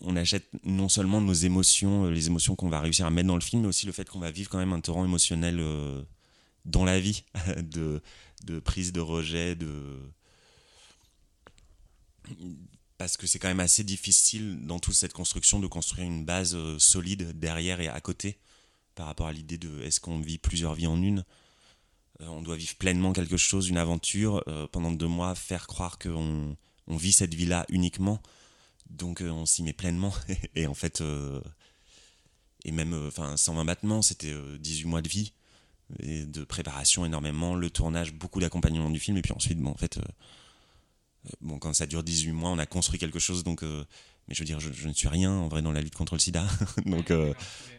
[0.00, 3.36] on achète non seulement nos émotions, euh, les émotions qu'on va réussir à mettre dans
[3.36, 6.02] le film, mais aussi le fait qu'on va vivre quand même un torrent émotionnel euh,
[6.64, 7.24] dans la vie,
[7.62, 8.02] de,
[8.64, 9.70] prise de rejet, de
[12.98, 16.56] parce que c'est quand même assez difficile dans toute cette construction de construire une base
[16.56, 18.38] euh, solide derrière et à côté
[18.94, 21.24] par rapport à l'idée de est-ce qu'on vit plusieurs vies en une?
[22.20, 26.96] On doit vivre pleinement quelque chose, une aventure, pendant deux mois, faire croire qu'on on
[26.96, 28.20] vit cette vie-là uniquement.
[28.90, 30.12] Donc euh, on s'y met pleinement.
[30.54, 31.40] et en fait, euh,
[32.64, 35.32] et même euh, enfin 120 battements, c'était 18 mois de vie
[35.98, 39.16] et de préparation énormément, le tournage, beaucoup d'accompagnement du film.
[39.16, 39.98] Et puis ensuite, bon, en fait,
[41.42, 43.44] bon, quand ça dure 18 mois, on a construit quelque chose.
[43.44, 43.62] Donc,
[44.28, 46.20] mais je veux dire, je, ne suis rien en vrai dans la lutte contre le
[46.20, 46.46] sida.
[46.86, 47.12] donc,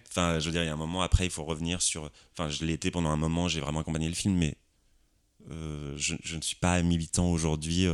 [0.10, 2.10] enfin, je veux dire, il y a un moment après, il faut revenir sur.
[2.34, 4.58] Enfin, je l'ai été pendant un moment, j'ai vraiment accompagné le film, mais
[5.50, 7.88] je, je, ne suis pas militant aujourd'hui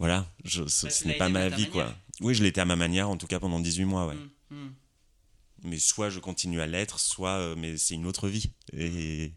[0.00, 1.94] voilà, je, ce, n'est pas ma vie, quoi.
[2.20, 4.14] Oui, je l'étais à ma manière, en tout cas pendant 18 mois, ouais.
[4.14, 4.74] Mmh, mmh.
[5.64, 8.50] Mais soit je continue à l'être, soit euh, mais c'est une autre vie.
[8.72, 9.34] Et,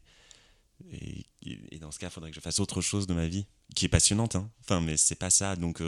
[1.41, 3.85] et, dans ce cas, il faudrait que je fasse autre chose de ma vie, qui
[3.85, 4.49] est passionnante, hein.
[4.61, 5.81] Enfin, mais c'est pas ça, donc.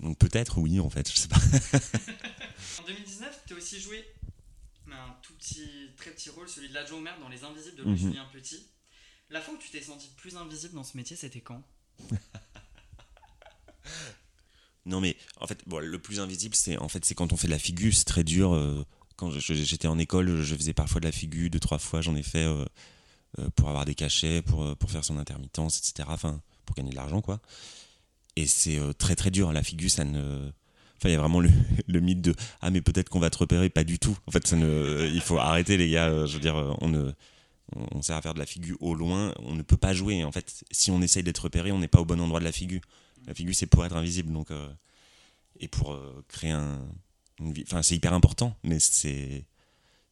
[0.00, 1.36] Donc peut-être, oui, en fait, je sais pas.
[2.80, 4.04] En 2019, tu as aussi joué
[4.90, 7.82] un tout petit, très petit rôle, celui de l'adjoint au maire dans Les Invisibles de
[7.84, 7.98] Louis Mhm.
[8.10, 8.66] Julien Petit.
[9.28, 11.62] La fois où tu t'es senti le plus invisible dans ce métier, c'était quand?
[14.86, 17.46] Non mais en fait, bon, le plus invisible, c'est en fait c'est quand on fait
[17.46, 18.54] de la figure, c'est très dur.
[18.54, 18.84] euh,
[19.16, 22.16] quand je- j'étais en école, je faisais parfois de la figure, deux trois fois, j'en
[22.16, 22.64] ai fait euh,
[23.38, 26.08] euh, pour avoir des cachets, pour pour faire son intermittence, etc.
[26.12, 27.40] Enfin, pour gagner de l'argent quoi.
[28.40, 29.52] Et c'est euh, très très dur.
[29.52, 30.50] La figure, ça ne
[30.96, 31.50] Enfin, il y a vraiment le,
[31.86, 34.16] le mythe de ah mais peut-être qu'on va te repérer, pas du tout.
[34.26, 36.08] En fait, ça ne, il faut arrêter les gars.
[36.08, 37.12] euh, Je veux dire, euh, on ne,
[37.92, 40.24] on sert à faire de la figure au loin, on ne peut pas jouer.
[40.24, 42.52] En fait, si on essaye d'être repéré, on n'est pas au bon endroit de la
[42.52, 42.80] figure.
[43.26, 44.68] La figure, c'est pour être invisible, donc euh,
[45.58, 46.80] et pour euh, créer un.
[47.62, 49.44] Enfin, c'est hyper important, mais c'est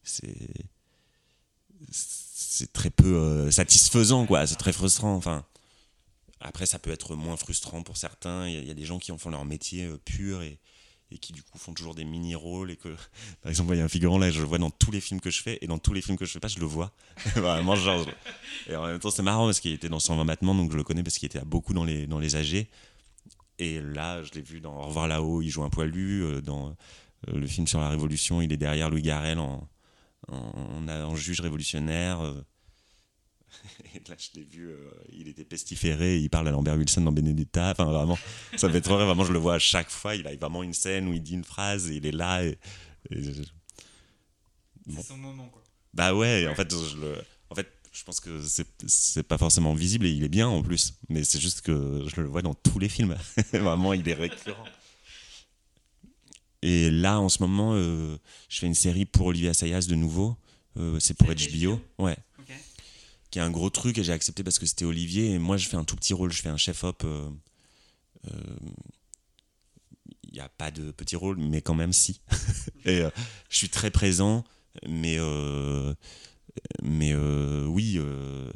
[0.03, 0.47] c'est
[1.91, 4.45] c'est très peu euh, satisfaisant, quoi.
[4.47, 5.15] C'est très frustrant.
[5.15, 5.45] Enfin,
[6.39, 8.47] après, ça peut être moins frustrant pour certains.
[8.47, 10.59] Il y, a- des gens qui en font leur métier euh, pur et
[11.21, 12.89] qui du coup font toujours des mini rôles et que
[13.41, 15.19] par exemple il y a un figurant là je le vois dans tous les films
[15.19, 16.93] que je fais et dans tous les films que je fais pas je le vois
[17.35, 18.05] vraiment genre
[18.67, 20.83] et en même temps c'est marrant parce qu'il était dans 120 battements donc je le
[20.83, 22.67] connais parce qu'il était beaucoup dans les dans les AG
[23.57, 26.75] et là je l'ai vu dans Au revoir là-haut il joue un poilu euh, dans
[27.27, 29.67] euh, le film sur la révolution il est derrière Louis Garrel en
[30.31, 32.21] en, juge révolutionnaire.
[33.95, 34.77] et là je l'ai vu euh,
[35.11, 38.17] il était pestiféré il parle à Lambert Wilson dans Benedetta enfin vraiment
[38.57, 40.63] ça me fait trop rire vraiment je le vois à chaque fois il a vraiment
[40.63, 42.57] une scène où il dit une phrase et il est là et,
[43.11, 43.43] et je-
[44.85, 44.95] Bon.
[45.01, 45.61] C'est son moment, quoi.
[45.93, 47.15] bah ouais, en fait, je le,
[47.51, 50.95] en fait, je pense que c'est, pas forcément visible et il est bien en plus,
[51.09, 53.15] mais c'est juste que je le vois dans tous les films.
[53.53, 54.65] Vraiment, il est récurrent.
[56.61, 58.17] Et là, en ce moment, euh,
[58.49, 60.35] je fais une série pour Olivier Assayas de nouveau.
[60.77, 62.17] Euh, c'est pour HBO, ouais.
[63.31, 65.31] Qui est un gros truc et j'ai accepté parce que c'était Olivier.
[65.33, 67.03] Et moi, je fais un tout petit rôle, je fais un chef-op.
[67.05, 67.29] euh,
[68.31, 68.55] euh,
[70.27, 72.21] Il n'y a pas de petit rôle, mais quand même si.
[72.85, 73.09] et euh,
[73.49, 74.43] je suis très présent,
[74.87, 75.93] mais euh,
[76.83, 78.51] mais euh, oui, euh,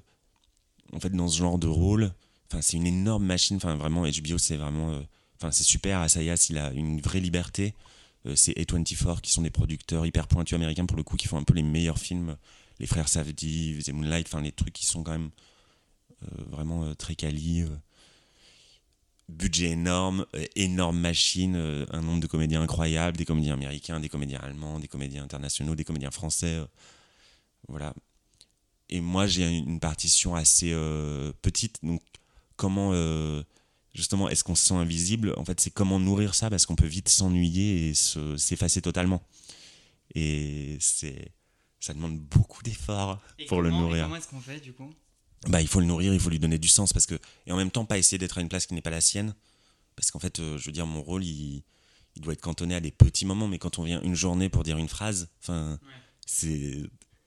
[0.91, 2.13] en fait, dans ce genre de rôle,
[2.61, 3.57] c'est une énorme machine.
[3.57, 5.01] Enfin, vraiment, HBO, c'est vraiment, euh,
[5.37, 5.99] enfin, c'est super.
[5.99, 7.73] Asayas, il a une vraie liberté.
[8.27, 11.37] Euh, c'est A24 qui sont des producteurs hyper pointus américains pour le coup, qui font
[11.37, 12.37] un peu les meilleurs films.
[12.79, 15.29] Les frères Savdi, The Moonlight, enfin, les trucs qui sont quand même
[16.23, 17.61] euh, vraiment euh, très quali.
[17.61, 17.69] euh.
[19.29, 21.55] budget énorme, énorme machine,
[21.91, 25.83] un nombre de comédiens incroyable, des comédiens américains, des comédiens allemands, des comédiens internationaux, des
[25.85, 26.59] comédiens français.
[27.67, 27.93] voilà.
[28.89, 30.71] Et moi, j'ai une partition assez
[31.41, 31.79] petite.
[31.83, 32.01] Donc,
[32.57, 32.91] comment,
[33.95, 35.33] justement, est-ce qu'on se sent invisible?
[35.37, 39.23] En fait, c'est comment nourrir ça parce qu'on peut vite s'ennuyer et se- s'effacer totalement.
[40.15, 41.31] Et c'est,
[41.83, 43.19] ça demande beaucoup d'efforts
[43.49, 44.03] pour le et nourrir.
[44.05, 44.93] Comment est-ce qu'on fait, du coup
[45.49, 47.15] Bah, il faut le nourrir, il faut lui donner du sens parce que
[47.45, 49.35] et en même temps pas essayer d'être à une place qui n'est pas la sienne
[49.97, 51.61] parce qu'en fait, euh, je veux dire, mon rôle, il,
[52.15, 54.63] il doit être cantonné à des petits moments, mais quand on vient une journée pour
[54.63, 55.89] dire une phrase, enfin, Ouais.
[56.25, 56.83] c'est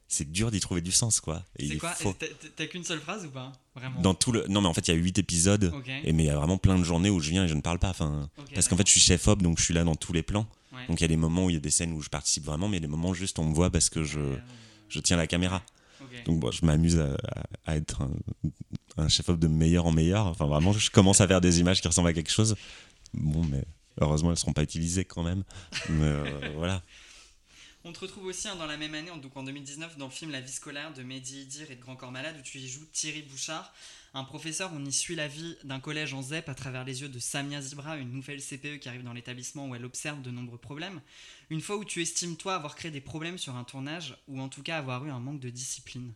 [0.09, 1.43] c'est dur d'y trouver du sens, quoi.
[1.59, 1.91] C'est est quoi?
[1.91, 2.15] faux.
[2.57, 3.53] T'as- qu'une seule phrase ou pas?
[3.75, 4.01] Vraiment?
[4.01, 5.73] Dans tout le, non mais en fait, il y a huit épisodes.
[6.05, 7.61] Et mais il y a vraiment plein de journées où je viens et je ne
[7.61, 7.91] parle pas.
[7.91, 10.23] Enfin, parce qu'en fait, je suis chef op, donc je suis là dans tous les
[10.23, 10.47] plans.
[10.73, 10.87] Ouais.
[10.89, 12.45] Donc il y a des moments où il y a des scènes où je participe
[12.45, 14.21] vraiment, mais il y a des moments où juste on me voit parce que je,
[14.21, 14.37] Euh,
[14.89, 15.63] je tiens la caméra.
[16.25, 18.11] Donc bon, je m'amuse à, à- à être un,
[18.97, 20.27] un chef-op de meilleur en meilleur.
[20.27, 22.57] Enfin, vraiment, je commence à faire des images qui ressemblent à quelque chose.
[23.13, 23.65] Bon, mais
[24.01, 25.43] heureusement, elles seront pas utilisées quand même.
[25.91, 26.25] Mais euh,
[26.57, 26.83] voilà.
[27.89, 30.33] On te retrouve aussi hein, dans la même année, donc en 2019, dans le film
[30.33, 32.85] La vie scolaire de Mehdi Idir et de Grand Corps Malade, où tu y joues
[32.93, 33.73] Thierry Bouchard,
[34.13, 34.73] un professeur.
[34.75, 37.63] On y suit la vie d'un collège en ZEP à travers les yeux de Samia
[37.63, 41.01] Zibra, une nouvelle CPE qui arrive dans l'établissement où elle observe de nombreux problèmes.
[41.49, 44.49] Une fois où tu estimes, toi, avoir créé des problèmes sur un tournage, ou en
[44.49, 46.13] tout cas avoir eu un manque de discipline?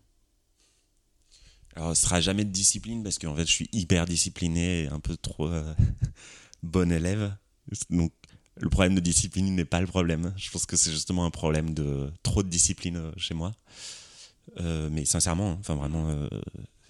[1.76, 4.98] Alors, ce sera jamais de discipline parce qu'en fait, je suis hyper discipliné et un
[4.98, 5.72] peu trop euh,
[6.64, 7.32] bon élève.
[7.90, 8.12] Donc,
[8.56, 10.32] le problème de discipline n'est pas le problème.
[10.36, 13.52] Je pense que c'est justement un problème de trop de discipline euh, chez moi.
[14.58, 16.28] Euh, mais sincèrement, enfin vraiment, euh,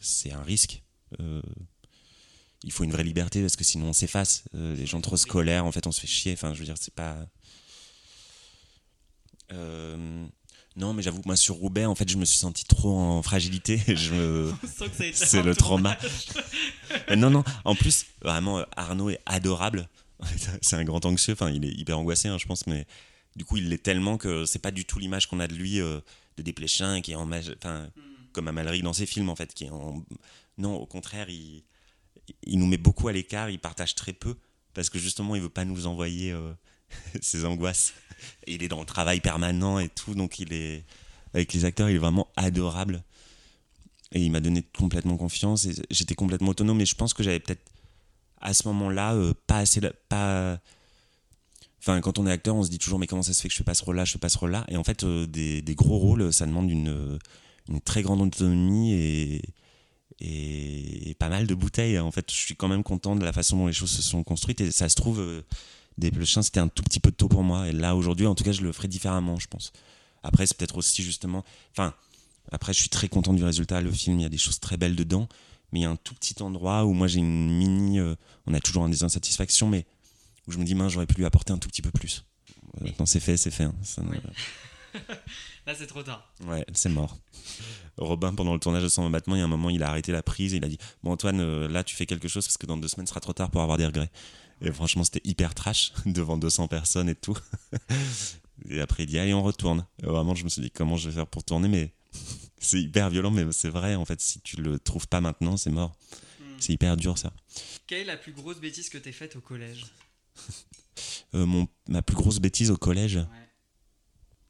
[0.01, 0.83] c'est un risque.
[1.21, 1.43] Euh,
[2.63, 4.45] il faut une vraie liberté parce que sinon on s'efface.
[4.53, 6.33] Les gens trop scolaires, en fait, on se fait chier.
[6.33, 7.17] Enfin, je veux dire, c'est pas.
[10.77, 13.23] Non, mais j'avoue que moi sur Roubaix, en fait, je me suis senti trop en
[13.23, 13.83] fragilité.
[13.89, 14.55] Je me...
[15.13, 15.99] C'est le tournage.
[16.29, 17.17] trauma.
[17.17, 19.89] Non, non, en plus, vraiment, Arnaud est adorable.
[20.63, 22.87] C'est un grand anxieux, enfin, il est hyper angoissé, hein, je pense, mais
[23.37, 25.81] du coup, il l'est tellement que c'est pas du tout l'image qu'on a de lui,
[25.81, 26.01] euh,
[26.37, 27.31] de dépléchin, qui est en.
[27.31, 28.33] Enfin, Hmm.
[28.33, 30.05] comme Amalric dans ses films, en fait, qui est en.
[30.59, 31.65] Non, au contraire, il,
[32.45, 34.37] il nous met beaucoup à l'écart, il partage très peu,
[34.75, 36.53] parce que justement, il veut pas nous envoyer euh,
[37.21, 37.95] ses angoisses.
[38.47, 40.85] Et il est dans le travail permanent et tout, donc il est.
[41.33, 43.05] Avec les acteurs, il est vraiment adorable.
[44.13, 46.79] Et il m'a donné complètement confiance et j'étais complètement autonome.
[46.79, 47.70] Mais je pense que j'avais peut-être
[48.41, 50.61] à ce moment-là euh, pas assez, pas,
[51.81, 53.55] Enfin, quand on est acteur, on se dit toujours, mais comment ça se fait que
[53.55, 54.67] je fais pas ce rôle-là, je fais pas ce rôle-là?
[54.69, 57.19] Et en fait, euh, des, gros rôles, ça demande une,
[57.85, 58.93] très grande autonomie
[60.21, 61.99] et, pas mal de bouteilles.
[61.99, 64.23] En fait, je suis quand même content de la façon dont les choses se sont
[64.25, 64.61] construites.
[64.61, 65.43] Et ça se trouve, euh,
[65.97, 67.69] des chiens, c'était un tout petit peu tôt pour moi.
[67.69, 69.73] Et là, aujourd'hui, en tout cas, je le ferai différemment, je pense.
[70.23, 71.45] Après, c'est peut-être aussi justement.
[71.73, 71.95] Enfin,
[72.53, 73.81] après, je suis très content du résultat.
[73.81, 75.29] Le film, il y a des choses très belles dedans.
[75.73, 77.99] Mais il y a un tout petit endroit où moi, j'ai une mini.
[78.01, 78.15] euh,
[78.47, 79.87] on a toujours des insatisfactions, mais
[80.49, 82.25] où je me dis, mince, j'aurais pu lui apporter un tout petit peu plus.
[82.81, 82.95] Euh, Oui.
[82.99, 83.65] Quand c'est fait, c'est fait.
[83.65, 83.75] hein.
[83.83, 84.17] Ça ne- Oui.
[85.67, 86.33] Là, c'est trop tard.
[86.47, 87.19] Ouais, c'est mort.
[87.99, 90.11] Robin, pendant le tournage de son abattement, il y a un moment, il a arrêté
[90.11, 92.57] la prise et il a dit Bon, Antoine, euh, là, tu fais quelque chose parce
[92.57, 94.11] que dans deux semaines, ce sera trop tard pour avoir des regrets.
[94.63, 97.37] Et franchement, c'était hyper trash devant 200 personnes et tout.
[98.69, 99.87] Et après, il dit Allez, on retourne.
[100.03, 101.69] Et vraiment, je me suis dit Comment je vais faire pour tourner?
[101.69, 101.93] Mais
[102.61, 105.71] c'est hyper violent, mais c'est vrai, en fait, si tu le trouves pas maintenant, c'est
[105.71, 105.97] mort.
[106.39, 106.45] Hmm.
[106.61, 107.33] C'est hyper dur, ça.
[107.87, 109.87] Quelle est la plus grosse bêtise que t'aies faite au collège
[111.33, 113.25] Euh, mon, ma plus grosse bêtise au collège Ouais.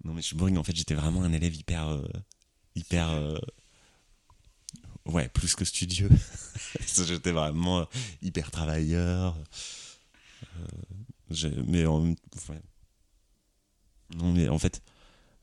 [0.04, 0.56] Non, mais je suis bourring.
[0.56, 1.86] En fait, j'étais vraiment un élève hyper.
[1.88, 2.02] euh,
[2.74, 3.11] hyper.
[3.11, 3.38] euh,
[5.04, 6.08] ouais, plus que studieux.
[7.06, 7.86] j'étais vraiment
[8.22, 9.36] hyper travailleur.
[11.66, 12.06] Mais en.
[12.08, 12.62] ouais.
[14.16, 14.82] Non, mais en fait.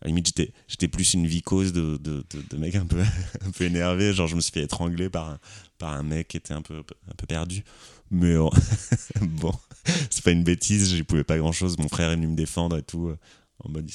[0.01, 3.01] À la limite, j'étais, j'étais plus une vicose de, de, de, de mec un peu,
[3.45, 4.13] un peu énervé.
[4.13, 5.39] Genre, je me suis fait étrangler par un,
[5.79, 7.63] par un mec qui était un peu, un peu perdu.
[8.11, 8.47] Mais euh,
[9.21, 9.53] bon,
[10.09, 11.77] c'est pas une bêtise, j'y pouvais pas grand chose.
[11.77, 13.07] Mon frère est venu me défendre et tout.
[13.07, 13.17] euh,
[13.63, 13.89] En mode,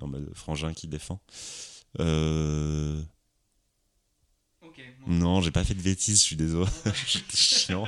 [0.00, 1.20] en mode frangin qui défend.
[2.00, 3.00] Euh,
[5.06, 5.12] bon.
[5.12, 6.70] non, j'ai pas fait de bêtises, je suis désolé.
[7.06, 7.86] J'étais chiant.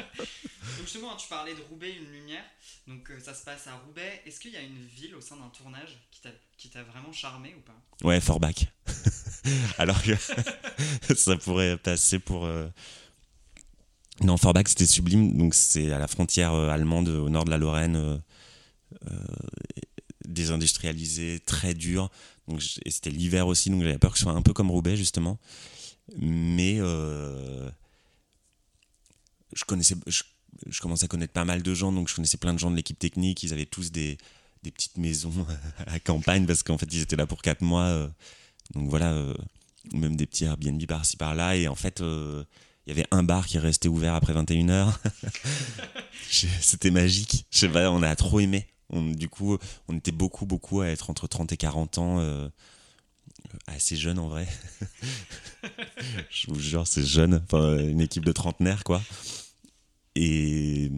[0.78, 2.44] Donc justement, tu parlais de Roubaix, une lumière.
[2.86, 4.22] Donc euh, ça se passe à Roubaix.
[4.26, 5.96] Est-ce qu'il y a une ville au sein d'un tournage
[6.58, 7.76] qui t'a vraiment charmé ou pas?
[8.06, 8.66] Ouais, Forbach.
[9.78, 10.12] Alors que
[11.14, 12.44] ça pourrait passer pour.
[12.46, 12.68] euh,
[14.22, 17.58] Non, Forbach c'était sublime, donc c'est à la frontière euh, allemande au nord de la
[17.58, 18.18] Lorraine, euh,
[19.10, 19.24] euh,
[20.24, 22.10] désindustrialisé, très dur.
[22.48, 24.96] Donc, et c'était l'hiver aussi, donc j'avais peur que ce soit un peu comme Roubaix
[24.96, 25.38] justement.
[26.16, 27.70] Mais je
[29.66, 29.96] connaissais.
[30.68, 32.76] Je commençais à connaître pas mal de gens, donc je connaissais plein de gens de
[32.76, 33.42] l'équipe technique.
[33.42, 34.18] Ils avaient tous des,
[34.62, 35.32] des petites maisons
[35.86, 37.84] à la campagne parce qu'en fait ils étaient là pour 4 mois.
[37.84, 38.08] euh,
[38.74, 39.34] donc voilà, euh,
[39.92, 41.56] même des petits Airbnb par-ci par-là.
[41.56, 42.44] Et en fait, euh,
[42.86, 44.92] il y avait un bar qui restait ouvert après 21h.
[46.60, 47.46] C'était magique.
[47.52, 48.66] Je sais pas, on a trop aimé.
[48.92, 49.56] Du coup,
[49.88, 52.50] on était beaucoup, beaucoup à être entre 30 et 40 ans.
[53.68, 54.48] assez jeune en vrai.
[56.30, 57.42] Je vous jure, c'est jeune.
[57.52, 59.02] Une équipe de trentenaires, quoi.
[60.16, 60.90] Et.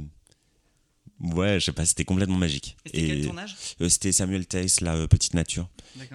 [1.21, 2.77] Ouais, je sais pas, c'était complètement magique.
[2.85, 3.57] Et c'était quel tournage?
[3.81, 5.69] euh, c'était Samuel Tace, la euh, petite nature.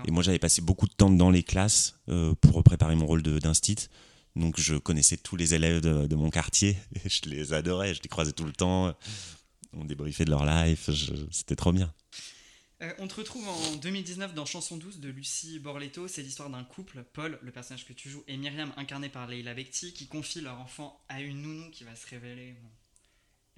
[0.08, 3.22] Et moi, j'avais passé beaucoup de temps dans les classes euh, pour préparer mon rôle
[3.22, 3.90] de- d'instit.
[4.38, 6.78] Donc, je connaissais tous les élèves de, de mon quartier.
[7.06, 7.94] Et je les adorais.
[7.94, 8.96] Je les croisais tout le temps.
[9.74, 10.90] On débriefait de leur life.
[11.32, 11.94] C'était trop bien.
[13.00, 16.08] On te retrouve en 2019 dans Chanson douce de Lucie Borletto.
[16.10, 19.54] C'est l'histoire d'un couple, Paul, le personnage que tu joues, et Myriam, incarnée par Leila
[19.54, 22.70] Bekti, qui confie leur enfant à une nounou qui va se révéler bon,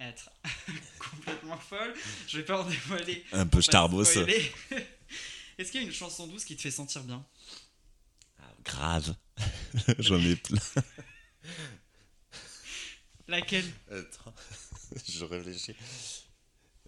[0.00, 0.30] être
[0.98, 1.94] complètement folle.
[2.28, 3.24] Je vais pas en dévoiler.
[3.32, 4.04] Un peu pour pas starbos.
[4.04, 4.52] spoiler.
[5.58, 7.24] Est-ce qu'il y a une chanson douce qui te fait sentir bien?
[8.64, 9.14] Grave.
[9.98, 10.58] J'en ai plein.
[13.28, 13.64] Laquelle?
[13.90, 14.34] Attends,
[15.08, 15.74] je réfléchis.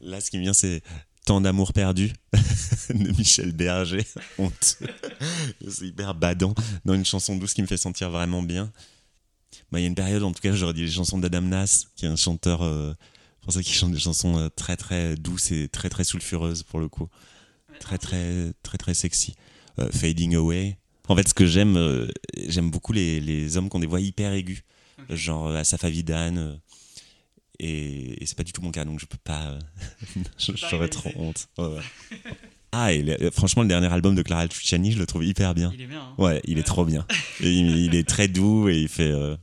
[0.01, 0.83] Là, ce qui me vient, c'est
[1.29, 2.11] Tant d'amour perdu
[2.89, 4.03] de Michel Berger.
[4.39, 4.79] Honte.
[5.69, 6.55] c'est hyper badant.
[6.87, 8.73] Dans une chanson douce qui me fait sentir vraiment bien.
[9.71, 11.85] Bah, Il y a une période, en tout cas, j'aurais dit les chansons d'Adam Nas,
[11.97, 12.95] qui est un chanteur euh,
[13.43, 16.89] français qui chante des chansons euh, très très douces et très très sulfureuses pour le
[16.89, 17.09] coup.
[17.81, 19.35] Très très très très sexy.
[19.79, 20.77] Euh, Fading Away.
[21.09, 22.09] En fait, ce que j'aime, euh,
[22.49, 24.63] j'aime beaucoup les, les hommes qui ont des voix hyper aiguës
[25.09, 25.15] Ok.
[25.15, 26.59] genre Asaf Avidan
[27.61, 29.59] et, et c'est pas du tout mon cas donc je peux pas
[30.39, 31.81] j'aurais trop honte Ouais, ouais.
[32.73, 35.71] ah et le- franchement le dernier album de Clara Luciani je le trouve hyper bien
[35.75, 36.01] Il est bien.
[36.03, 36.15] hein.
[36.19, 37.07] ouais il est trop bien
[37.41, 39.37] et il, il est très doux et il fait euh,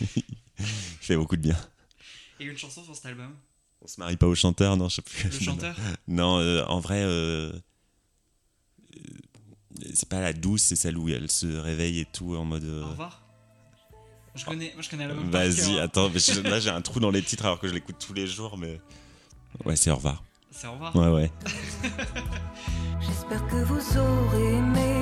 [0.16, 0.24] il
[1.00, 1.56] fait beaucoup de bien
[2.40, 3.34] Et une chanson sur cet album?
[3.80, 5.76] On se marie pas au chanteur non je sais plus Le chanteur?
[6.08, 7.52] Non euh, en vrai euh, euh,
[9.94, 12.84] c'est pas la douce c'est celle où elle se réveille et tout en mode euh,
[12.84, 13.18] Au revoir
[14.34, 15.28] je connais, moi je connais l'album.
[15.30, 15.82] Vas-y, cœur.
[15.82, 18.14] attends, mais je- là j'ai un trou dans les titres alors que je l'écoute tous
[18.14, 18.80] les jours, mais.
[19.66, 20.24] Ouais, c'est au revoir.
[20.54, 20.94] C'est au revoir.
[20.94, 21.32] Ouais, ouais.
[23.00, 25.01] J'espère que vous aurez aimé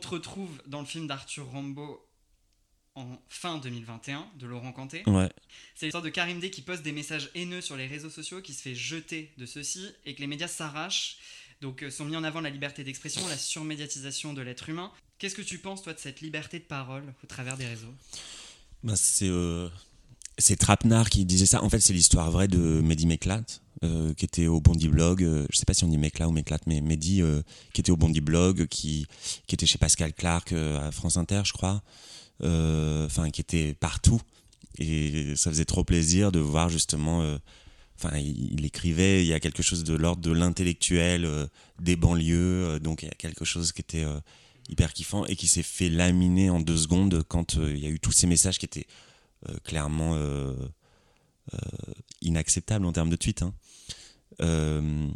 [0.00, 2.04] te retrouve dans le film d'Arthur Rambo
[2.94, 5.02] en fin 2021 de Laurent Canté.
[5.06, 5.28] Ouais.
[5.74, 8.52] C'est l'histoire de Karim D qui poste des messages haineux sur les réseaux sociaux, qui
[8.52, 11.18] se fait jeter de ceux-ci et que les médias s'arrachent.
[11.60, 14.90] Donc euh, sont mis en avant la liberté d'expression, la surmédiatisation de l'être humain.
[15.18, 17.94] Qu'est-ce que tu penses toi de cette liberté de parole au travers des réseaux?
[18.82, 19.68] Ben, c'est euh,
[20.38, 21.62] c'est Trapnard qui disait ça.
[21.62, 23.44] En fait, c'est l'histoire vraie de Mehdi Meklat,
[23.82, 25.22] euh, qui était au Bondi Blog.
[25.22, 27.92] euh, je sais pas si on dit Meklat ou Meklat, mais Mehdi, euh, qui était
[27.92, 29.06] au Bondi Blog, qui,
[29.48, 31.82] était chez Pascal Clark euh, à France Inter, je crois.
[32.42, 34.20] Enfin, qui était partout.
[34.78, 37.22] Et ça faisait trop plaisir de voir justement.
[37.98, 41.28] Enfin, il, écrivait, il y a quelque chose de l'ordre de l'intellectuel,
[41.80, 42.80] des banlieues.
[42.80, 44.06] donc, il y a quelque chose qui était
[44.70, 48.00] hyper kiffant et qui s'est fait laminer en deux secondes quand il y a eu
[48.00, 48.86] tous ces messages qui étaient
[49.64, 50.16] clairement
[51.54, 51.58] euh,
[52.20, 53.42] inacceptables en termes de tweet.
[53.42, 53.52] hein.
[54.40, 55.08] Euh,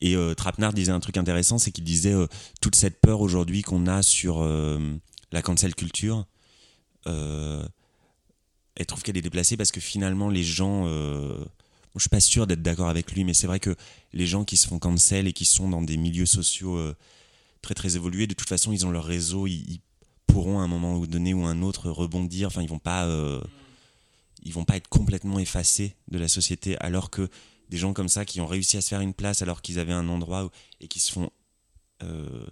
[0.00, 2.26] et euh, Trapnard disait un truc intéressant, c'est qu'il disait euh,
[2.60, 4.42] toute cette peur aujourd'hui qu'on a sur
[5.32, 6.26] la cancel culture,
[7.06, 12.62] elle trouve qu'elle est déplacée parce que finalement les gens, je suis pas sûr d'être
[12.62, 13.74] d'accord avec lui, mais c'est vrai que
[14.12, 16.78] les gens qui se font cancel et qui sont dans des milieux sociaux
[17.60, 19.80] très très évolués, de toute façon ils ont leur réseau, ils,
[20.26, 22.48] pourront à un moment donné ou un autre rebondir.
[22.48, 23.06] Enfin, ils vont pas,
[24.42, 27.28] ils vont pas être complètement effacés de la société, alors que
[27.72, 29.94] des gens comme ça qui ont réussi à se faire une place alors qu'ils avaient
[29.94, 30.50] un endroit
[30.82, 31.30] et qui se font
[32.02, 32.46] euh,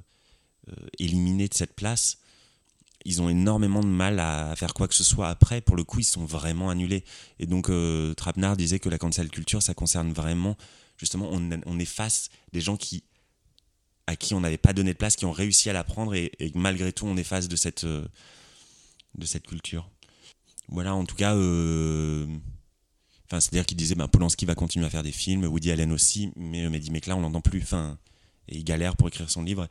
[0.69, 2.17] euh, éliminer de cette place,
[3.05, 5.61] ils ont énormément de mal à faire quoi que ce soit après.
[5.61, 7.05] Pour le coup, ils sont vraiment annulés.
[7.39, 10.57] Et donc, euh, Trapnard disait que la cancel culture, ça concerne vraiment,
[10.97, 13.05] justement, on, on efface des gens qui
[14.07, 16.33] à qui on n'avait pas donné de place, qui ont réussi à la prendre et,
[16.39, 18.09] et malgré tout on efface de cette, euh,
[19.17, 19.91] de cette culture.
[20.69, 21.35] Voilà, en tout cas,
[23.31, 26.33] enfin, c'est-à-dire qu'il disait ben, Polanski va continuer à faire des films, Woody Allen aussi,
[26.37, 27.97] mais Mehdi Mekla on l'entend plus, enfin,
[28.49, 29.69] et il galère pour écrire son livre.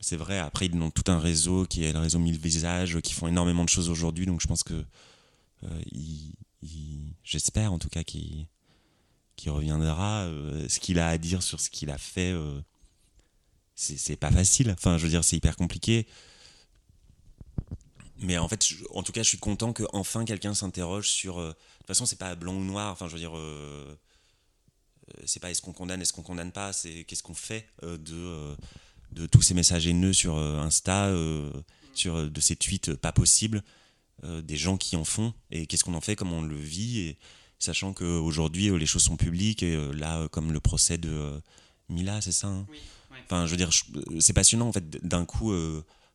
[0.00, 3.12] C'est vrai, après ils ont tout un réseau qui est le réseau Mille Visages, qui
[3.12, 4.84] font énormément de choses aujourd'hui, donc je pense que
[5.64, 8.46] euh, il- il- j'espère en tout cas qu'il
[9.46, 10.22] reviendra.
[10.22, 12.60] Euh, ce qu'il a à dire sur ce qu'il a fait, euh,
[13.74, 14.70] c'est pas facile.
[14.70, 16.06] Enfin, je veux dire, c'est hyper compliqué.
[18.22, 21.38] Mais en fait, je- en tout cas, je suis content que enfin quelqu'un s'interroge sur.
[21.38, 22.92] euh, de toute façon, c'est pas blanc ou noir.
[22.92, 23.98] Enfin, je veux dire, euh,
[25.18, 26.72] euh, c'est pas est-ce qu'on condamne, est-ce qu'on condamne pas.
[26.72, 28.56] C'est qu'est-ce qu'on fait euh, de
[29.12, 31.10] de tous ces messages haineux sur Insta,
[31.92, 33.62] sur de ces tweets pas possibles,
[34.22, 37.18] des gens qui en font et qu'est-ce qu'on en fait, comment on le vit et
[37.58, 41.38] sachant qu'aujourd'hui les choses sont publiques et là, comme le procès de
[41.90, 42.46] Mila, c'est ça.
[42.46, 42.66] hein?
[42.70, 42.78] Oui,
[43.10, 43.18] ouais.
[43.26, 43.68] Enfin, je veux dire,
[44.18, 44.88] c'est passionnant en fait.
[45.06, 45.52] D'un coup,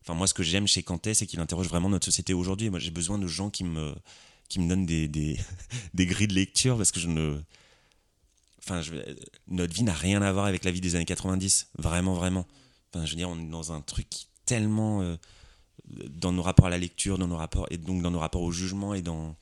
[0.02, 2.70] Enfin, moi, ce que j'aime chez Kanté, c'est qu'il interroge vraiment notre société aujourd'hui.
[2.70, 3.94] Moi, j'ai besoin de gens qui me,
[4.48, 5.38] qui me donnent des, des,
[6.06, 7.40] grilles de lecture parce que je ne.
[8.60, 8.80] Enfin,
[9.48, 11.68] notre vie n'a rien à voir avec la vie des années 90.
[11.78, 12.46] Vraiment, vraiment.
[12.92, 14.06] Enfin, je veux dire, on est dans un truc
[14.46, 15.02] tellement.
[15.02, 15.16] euh,
[16.10, 18.52] dans nos rapports à la lecture, dans nos rapports, et donc dans nos rapports au
[18.52, 19.36] jugement et dans.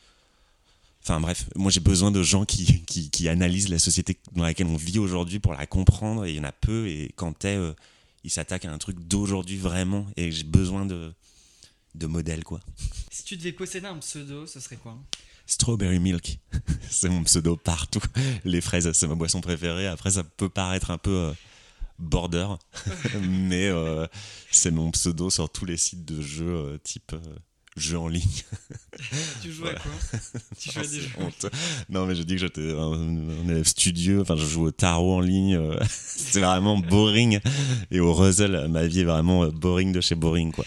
[1.02, 4.66] Enfin bref, moi j'ai besoin de gens qui, qui, qui analysent la société dans laquelle
[4.66, 7.72] on vit aujourd'hui pour la comprendre, et il y en a peu, et t'es, euh,
[8.26, 11.14] il s'attaque à un truc d'aujourd'hui vraiment, et j'ai besoin de,
[11.94, 12.60] de modèles quoi.
[13.08, 14.98] Si tu devais posséder un pseudo, ce serait quoi?
[15.46, 16.40] Strawberry Milk,
[16.90, 18.02] c'est mon pseudo partout.
[18.44, 19.86] Les fraises, c'est ma boisson préférée.
[19.86, 21.32] Après, ça peut paraître un peu euh,
[22.00, 22.48] border,
[23.22, 24.08] mais euh,
[24.50, 27.14] c'est mon pseudo sur tous les sites de jeux euh, type
[27.76, 28.22] jeux en ligne.
[29.42, 29.80] Tu joues à Voilà.
[29.80, 31.50] quoi Tu joues à des jeux honteux.
[31.90, 34.20] Non, mais je dis que j'étais un, un élève studieux.
[34.22, 35.54] Enfin, je joue au tarot en ligne.
[35.56, 37.38] euh, c'est vraiment boring.
[37.90, 40.64] Et au Ruzzle, ma vie est vraiment euh, boring de chez boring, quoi.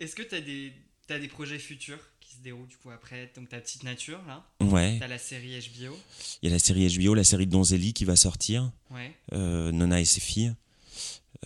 [0.00, 0.72] Est-ce que tu as des,
[1.06, 3.30] t'as des projets futurs qui se déroulent du coup après?
[3.36, 4.96] Donc ta petite nature là, Ouais.
[4.98, 5.96] t'as la série HBO.
[6.42, 8.70] Il y a la série HBO, la série de Donzelli qui va sortir.
[8.90, 9.12] Ouais.
[9.32, 10.54] euh, Nona et ses filles.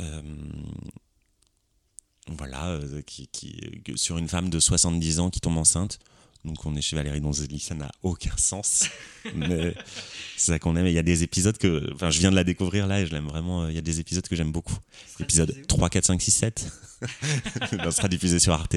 [0.01, 0.23] Euh,
[2.37, 5.99] voilà, euh, qui, qui- que- sur une femme de 70 ans qui tombe enceinte.
[6.45, 8.87] Donc on est chez Valérie Donzelli, ça n'a aucun sens.
[9.37, 9.75] Mais
[10.37, 10.87] c'est ça qu'on aime.
[10.87, 11.89] Et Il y a des épisodes que.
[11.95, 13.69] Enfin, je viens de la découvrir là et je l'aime vraiment.
[13.69, 14.77] Il y a des épisodes que j'aime beaucoup.
[15.21, 16.73] Épisode diffusé où 3, 4, 5, 6, 7.
[17.71, 18.77] Ça sera diffusé sur Arte.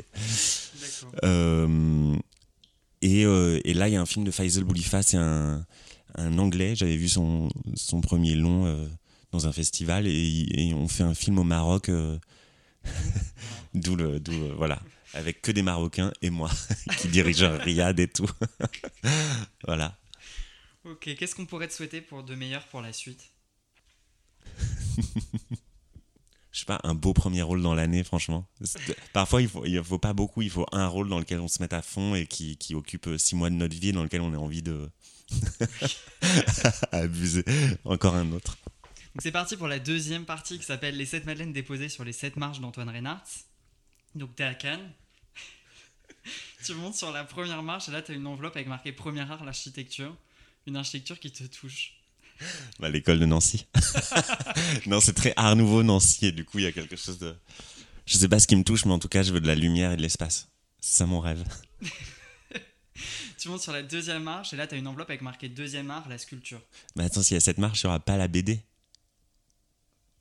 [1.24, 2.16] Euh,
[3.02, 5.66] et, euh, et là, il y a un film de Faisal Boulifa, c'est un,
[6.16, 6.76] un anglais.
[6.76, 8.86] J'avais vu son, son premier long euh,
[9.32, 11.90] dans un festival et, et on fait un film au Maroc.
[13.74, 14.82] d'où le, d'où, euh, voilà,
[15.14, 16.50] avec que des Marocains et moi
[16.98, 18.30] qui dirige Riyad et tout.
[19.66, 19.98] voilà.
[20.84, 23.32] Ok, qu'est-ce qu'on pourrait te souhaiter pour de meilleur pour la suite?
[26.52, 28.48] Je sais pas, un beau premier rôle dans l'année, franchement.
[29.12, 31.62] Parfois, il faut, il faut pas beaucoup, il faut un rôle dans lequel on se
[31.62, 34.34] mette à fond et qui, qui occupe six mois de notre vie, dans lequel on
[34.34, 34.90] a envie de
[36.92, 37.44] abuser.
[37.84, 38.58] Encore un autre.
[39.16, 42.12] Donc c'est parti pour la deuxième partie qui s'appelle Les 7 madeleines déposées sur les
[42.12, 43.24] 7 marches d'Antoine Reinhardt.
[44.14, 44.92] Donc t'es à Cannes.
[46.66, 49.46] tu montes sur la première marche et là t'as une enveloppe avec marqué Premier art,
[49.46, 50.14] l'architecture.
[50.68, 51.94] Une architecture qui te touche.
[52.80, 53.66] Bah, L'école de Nancy.
[54.86, 57.34] non, c'est très art nouveau Nancy et du coup, il y a quelque chose de.
[58.06, 59.56] Je sais pas ce qui me touche, mais en tout cas, je veux de la
[59.56, 60.50] lumière et de l'espace.
[60.82, 61.46] C'est ça mon rêve.
[63.38, 66.10] Tu montes sur la deuxième marche et là t'as une enveloppe avec marqué Deuxième art,
[66.10, 66.60] la sculpture.
[66.96, 68.60] Mais attends, s'il y a cette marche, il n'y aura pas la BD.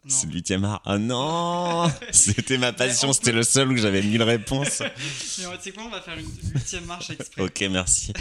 [0.07, 0.83] C'est le huitième art.
[0.85, 4.81] Ah non C'était ma passion, on c'était le seul où j'avais mille réponses.
[5.39, 7.43] Mais tu sais quoi, on va faire une huitième marche exprès.
[7.43, 8.13] Ok, merci.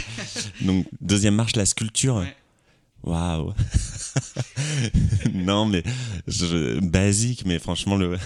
[0.62, 2.24] Donc, deuxième marche, la sculpture.
[3.02, 3.52] Waouh
[5.34, 5.82] Non, mais
[6.26, 8.16] je- basique, mais franchement, le,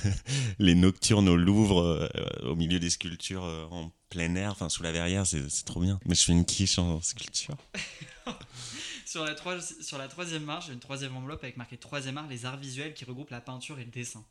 [0.61, 2.09] les nocturnes au Louvre, euh,
[2.49, 5.81] au milieu des sculptures euh, en plein air, enfin sous la verrière, c'est c'est trop
[5.81, 5.99] bien.
[6.07, 7.57] Mais je fais une quiche en sculpture.
[9.09, 9.35] Sur la,
[9.81, 12.93] sur la troisième marche, a une troisième enveloppe avec marqué Troisième art, les arts visuels
[12.93, 14.23] qui regroupent la peinture et le dessin.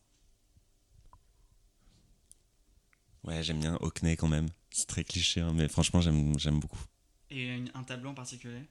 [3.23, 4.49] Ouais, j'aime bien Hockney quand même.
[4.69, 6.77] C'est très cliché, hein, mais franchement, j'aime beaucoup.
[7.31, 8.61] Et une- un tableau en particulier?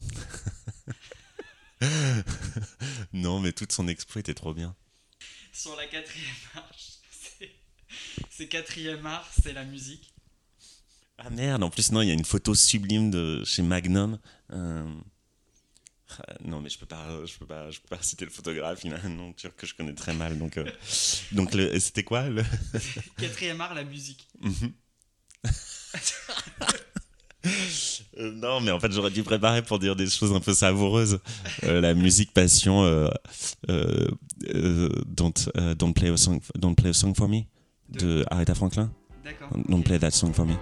[3.12, 4.74] Non, mais toute son expo était trop bien.
[5.52, 6.94] Sur la quatrième marche,
[8.30, 10.12] c'est- quatrième art, c'est la musique.
[11.18, 14.18] Ah merde, en plus, non, il y a une photo sublime de chez Magnum.
[14.50, 15.00] Euh,
[16.44, 18.80] Non, mais je peux pas, je peux pas, je peux pas citer le photographe.
[18.84, 20.38] Il a un nom turc que je connais très mal.
[20.38, 20.64] Donc, euh,
[21.32, 22.42] donc c'était quoi le...
[23.18, 24.28] Quatrième art, la musique.
[24.40, 24.72] Mhm.
[28.18, 31.20] Euh, Non, mais en fait, j'aurais dû préparer pour dire des choses un peu savoureuses.
[31.64, 33.08] Euh, la musique passion, euh,
[33.68, 34.08] euh,
[34.54, 37.42] euh, don't, euh, don't, play a song, don't play a song for me
[37.88, 38.90] de Aretha Franklin.
[39.24, 39.50] D'accord.
[39.68, 40.54] Don't play that song for me.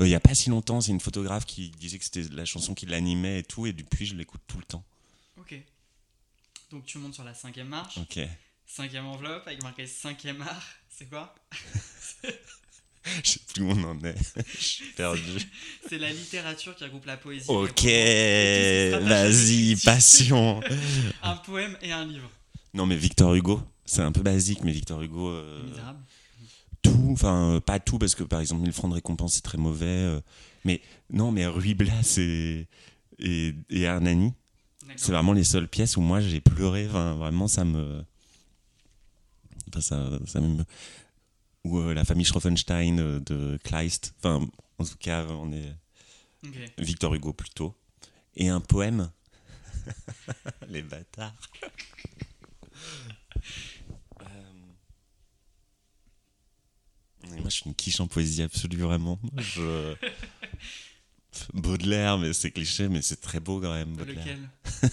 [0.00, 2.74] Il y a pas si longtemps, c'est une photographe qui disait que c'était la chanson
[2.74, 4.84] qui l'animait et tout, et depuis je l'écoute tout le temps.
[5.40, 5.54] Ok.
[6.70, 8.20] Donc tu montes sur la cinquième marche, Ok.
[8.66, 10.66] cinquième enveloppe avec marqué cinquième art.
[10.90, 11.34] C'est quoi
[13.24, 14.16] Je sais plus où on en est.
[14.58, 15.38] je suis perdu.
[15.88, 17.46] C'est la littérature qui regroupe la poésie.
[17.48, 17.84] Ok,
[19.02, 20.60] vas-y, passion.
[21.22, 22.30] Un poème et un livre.
[22.74, 26.04] Non, mais Victor Hugo, c'est un peu basique, mais Victor Hugo, euh, Les Misérables.
[26.90, 29.58] Tout, enfin, euh, pas tout, parce que par exemple, Mille francs de récompense, c'est très
[29.58, 29.86] mauvais.
[29.86, 30.20] euh,
[30.64, 30.80] mais
[31.10, 32.66] non, mais Ruy Blas et,
[33.18, 34.32] et, et Hernani,
[34.96, 36.86] c'est vraiment les seules pièces où moi j'ai pleuré.
[36.86, 38.04] Vraiment, ça me.
[39.68, 40.64] Enfin, ça, ça me.
[41.64, 44.14] Ou euh, la famille Schroffenstein euh, de Kleist.
[44.18, 44.46] Enfin,
[44.78, 45.74] en tout cas, on est.
[46.78, 47.74] Victor Hugo plutôt.
[48.36, 49.10] Et un poème.
[50.68, 51.34] Les bâtards.
[57.36, 59.18] Et Moi, je suis une quiche en poésie absolue, vraiment.
[59.36, 59.94] Je...
[61.54, 63.94] Baudelaire, mais c'est cliché, mais c'est très beau quand même.
[63.94, 64.24] Baudelaire.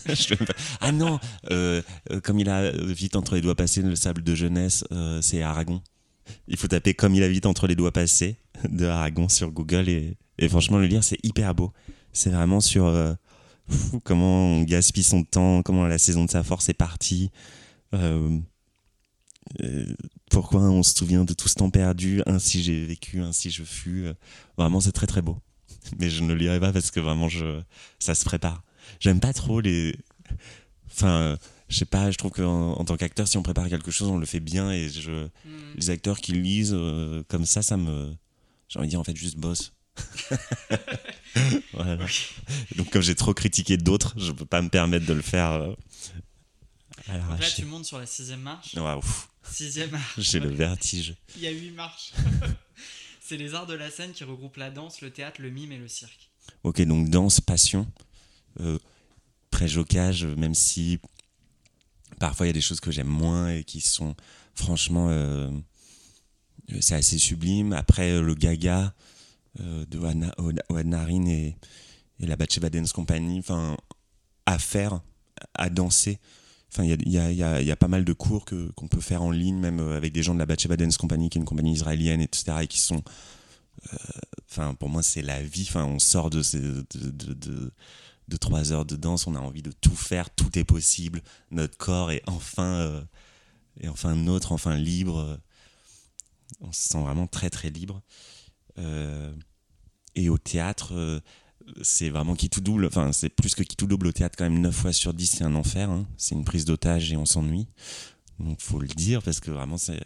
[0.08, 0.38] Lequel?
[0.46, 0.54] Pas.
[0.82, 1.20] ah non,
[1.52, 1.82] euh,
[2.12, 5.42] euh, comme il a vite entre les doigts passés le sable de jeunesse, euh, c'est
[5.42, 5.82] Aragon.
[6.48, 9.90] Il faut taper comme il a vite entre les doigts passés de Aragon sur Google
[9.90, 11.72] et, et franchement le lire c'est hyper beau.
[12.14, 13.14] C'est vraiment sur euh,
[14.04, 17.32] comment on gaspille son temps, comment la saison de sa force est partie.
[19.62, 19.86] Euh,
[20.30, 24.08] pourquoi on se souvient de tout ce temps perdu, ainsi j'ai vécu, ainsi je fus.
[24.58, 25.40] Vraiment c'est très très beau.
[26.00, 27.62] Mais je ne le lirai pas parce que vraiment je,
[28.00, 28.64] ça se prépare.
[29.00, 29.96] J'aime pas trop les.
[30.92, 31.38] Enfin,
[31.70, 34.18] je sais pas, je trouve qu'en en tant qu'acteur, si on prépare quelque chose, on
[34.18, 34.72] le fait bien.
[34.72, 35.12] Et je,
[35.46, 35.74] Hmm.
[35.76, 38.14] les acteurs qui lisent euh, comme ça, ça me.
[38.68, 39.74] J'ai envie de dire, en fait, juste bosse.
[41.74, 41.98] voilà.
[42.76, 45.74] Donc, comme j'ai trop critiqué d'autres, je peux pas me permettre de le faire euh,
[47.08, 48.76] Donc là, tu montes sur la sixième marche.
[48.76, 50.20] Ouf, Sixième marche.
[50.20, 51.16] j'ai le vertige.
[51.36, 52.14] Il y a huit marches.
[53.22, 55.78] C'est les arts de la scène qui regroupent la danse, le théâtre, le mime et
[55.78, 56.30] le cirque.
[56.64, 57.88] Ok, donc danse, passion,
[58.60, 58.78] euh,
[59.50, 61.00] préjocage, même si
[62.20, 64.16] parfois il y a des choses que j'aime moins et qui sont
[64.54, 65.50] franchement, euh,
[66.72, 67.74] euh, c'est assez sublime.
[67.74, 68.94] Après, euh, le gaga
[69.60, 71.10] euh, de Oana-
[72.20, 73.76] et la Batsheba Dance Company, enfin,
[74.46, 75.02] à faire,
[75.56, 76.20] à danser.
[76.72, 79.80] Enfin, il y a, pas mal de cours que, qu'on peut faire en ligne, même
[79.80, 82.58] euh, avec des gens de la Batsheba Dance Company, qui est une compagnie israélienne, etc.,
[82.62, 83.04] et qui sont
[84.50, 87.72] enfin pour moi c'est la vie enfin on sort de ces de,
[88.28, 91.22] de, trois heures de danse on a envie de tout faire tout est possible
[91.52, 93.02] notre corps est enfin euh,
[93.82, 95.38] est enfin nôtre enfin libre
[96.62, 98.02] on se sent vraiment très très libre
[98.78, 99.34] Euh,
[100.16, 101.22] et au théâtre euh,
[101.82, 104.44] c'est vraiment qui tout double enfin c'est plus que qui tout double au théâtre quand
[104.44, 106.06] même 9 fois sur 10 c'est un enfer hein.
[106.18, 107.68] c'est une prise d'otage et on s'ennuie
[108.40, 110.00] donc faut le dire parce que vraiment c'est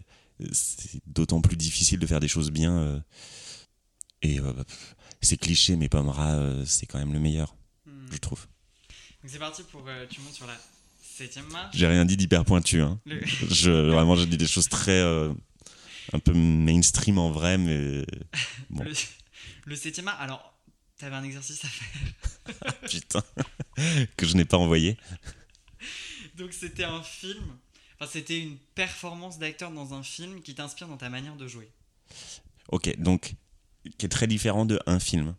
[1.06, 3.00] d'autant plus difficile de faire des choses bien euh,
[4.22, 4.54] et euh,
[5.22, 7.56] c'est cliché, mais Pomera, euh, c'est quand même le meilleur,
[7.86, 8.08] Hmm.
[8.12, 8.46] je trouve.
[9.22, 9.84] Donc c'est parti pour.
[10.10, 10.56] tu montes sur la
[11.02, 11.76] septième marche.
[11.76, 12.82] J'ai rien dit d'hyper pointu.
[12.82, 13.00] Hein.
[13.06, 13.20] Le-
[13.50, 15.02] Je, vraiment, j'ai dit des choses très.
[15.02, 18.06] un peu mainstream en vrai, mais.
[18.70, 18.84] Bon.
[18.84, 18.92] Le,
[19.66, 20.20] le septième art.
[20.22, 20.59] Alors,
[21.00, 22.74] t'avais un exercice à faire.
[22.90, 23.24] Putain.
[24.18, 24.98] que je n'ai pas envoyé.
[26.38, 27.44] Donc c'était un film.
[28.00, 31.70] Enfin, c'était une performance d'acteur dans un film qui t'inspire dans ta manière de jouer.
[32.70, 33.34] Ok, donc.
[33.98, 35.36] Qui est très différent de un film.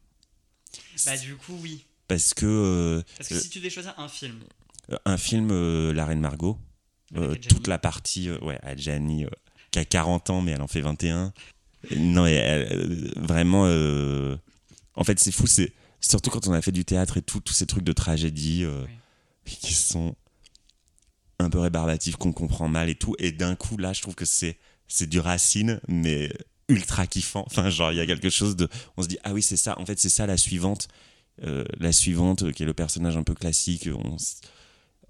[1.07, 1.85] Bah du coup oui.
[2.09, 2.47] Parce que.
[2.47, 4.41] euh, Parce que Euh, si tu devais choisir un film,
[5.05, 6.59] un film, euh, La Reine Margot,
[7.17, 8.29] euh, toute la partie.
[8.31, 9.31] euh, ouais, Adjani, euh,
[9.71, 11.33] qui a 40 ans, mais elle en fait 21.
[11.97, 13.67] Non, et elle- euh, vraiment.
[15.01, 15.73] En fait, c'est fou, c'est.
[16.01, 18.85] Surtout quand on a fait du théâtre et tout, tous ces trucs de tragédie euh,
[19.45, 20.15] qui sont
[21.39, 23.15] un peu rébarbatifs, qu'on comprend mal et tout.
[23.19, 24.57] Et d'un coup, là, je trouve que c'est
[24.89, 26.33] c'est du racine, mais
[26.69, 27.45] ultra kiffant.
[27.47, 28.69] Enfin, genre, il y a quelque chose de.
[28.97, 29.79] On se dit, ah oui, c'est ça.
[29.79, 30.89] En fait, c'est ça la suivante.
[31.45, 33.89] Euh, la suivante, euh, qui est le personnage un peu classique.
[33.95, 34.41] On s-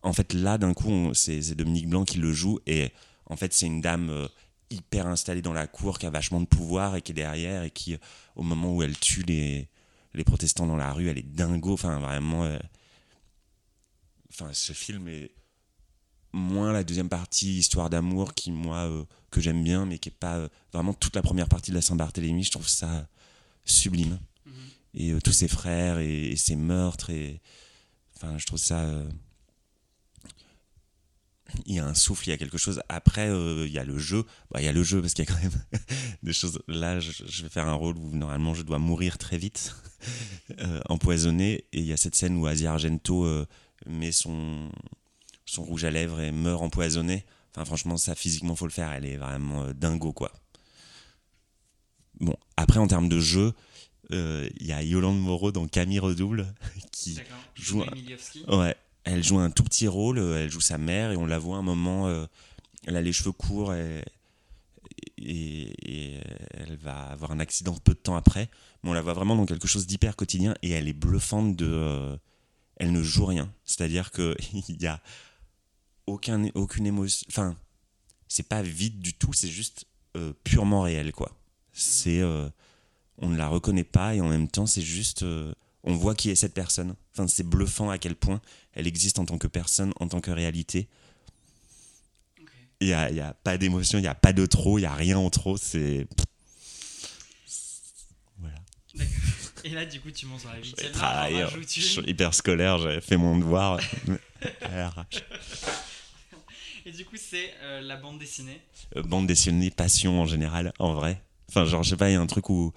[0.03, 2.59] En fait, là, d'un coup, c'est Dominique Blanc qui le joue.
[2.67, 2.91] Et
[3.27, 4.29] en fait, c'est une dame euh,
[4.71, 7.62] hyper installée dans la cour, qui a vachement de pouvoir et qui est derrière.
[7.65, 7.97] Et qui,
[8.37, 9.69] au moment où elle tue les,
[10.15, 11.73] les protestants dans la rue, elle est dingo.
[11.73, 12.45] Enfin, vraiment.
[12.45, 12.59] euh,
[14.32, 15.32] Enfin, ce film est
[16.32, 20.12] moins la deuxième partie, histoire d'amour, qui, moi, euh, que j'aime bien, mais qui est
[20.12, 22.45] pas euh, vraiment toute la première partie de la Saint-Barthélemy.
[22.45, 23.09] Je trouve ça
[23.65, 24.19] sublime.
[24.47, 24.53] Mhm.
[24.95, 27.11] Et tous ses frères et, et ses meurtres.
[27.11, 27.41] Et,
[28.16, 28.89] enfin, je trouve ça.
[31.67, 32.83] Il y a un souffle, il y a quelque chose.
[32.89, 34.25] Après, euh, il y a le jeu.
[34.51, 35.65] Bah, il y a le jeu parce qu'il y a quand même
[36.23, 36.61] des choses.
[36.69, 39.75] Là, je, je vais faire un rôle où normalement je dois mourir très vite,
[40.61, 41.65] euh, empoisonné.
[41.73, 43.47] Et il y a cette scène où Asia Argento euh,
[43.87, 44.71] met son,
[45.47, 47.25] son rouge à lèvres et meurt empoisonné.
[47.55, 48.93] Enfin, franchement, ça physiquement, faut le faire.
[48.93, 50.33] Elle est vraiment dingo, quoi.
[52.21, 53.55] Bon, après, en termes de jeu,
[54.11, 56.53] il y a Yolande Moreau dans Camille Redouble
[56.93, 57.19] qui
[57.55, 58.59] joue un-.
[58.59, 61.39] Ouais, elle joue un tout petit rôle, euh, elle joue sa mère et on la
[61.39, 62.27] voit un moment, euh,
[62.87, 64.03] elle a les cheveux courts et,
[65.19, 66.21] et
[66.55, 68.49] elle va avoir un accident peu de temps après,
[68.83, 71.67] mais on la voit vraiment dans quelque chose d'hyper quotidien et elle est bluffante de...
[71.67, 72.17] euh,
[72.77, 74.37] elle ne joue rien, c'est-à-dire qu'il
[74.81, 75.01] n'y a
[76.07, 77.27] aucun, aucune émotion...
[77.31, 77.57] Enfin,
[78.29, 79.87] c'est pas vide du tout, c'est juste
[80.17, 81.37] euh, purement réel, quoi.
[81.73, 82.21] C'est...
[82.21, 82.49] euh,
[83.19, 85.25] on ne la reconnaît pas et en même temps c'est juste...
[85.85, 86.94] on voit qui est cette personne.
[87.12, 88.40] Enfin, c'est bluffant à quel point
[88.73, 90.89] elle existe en tant que personne, en tant que réalité.
[92.81, 94.86] Il n'y a, y a pas d'émotion, il n'y a pas de trop, il n'y
[94.86, 95.57] a rien en trop.
[95.57, 96.07] C'est.
[98.39, 98.57] Voilà.
[99.65, 100.93] Et là, du coup, tu montes sur la huitième.
[101.66, 103.78] je suis hyper scolaire, j'avais fait mon devoir.
[106.86, 108.61] Et du coup, c'est euh, la bande dessinée.
[108.97, 111.23] Euh, bande dessinée, passion en général, en vrai.
[111.48, 112.73] Enfin, genre, je sais pas, il y a un truc où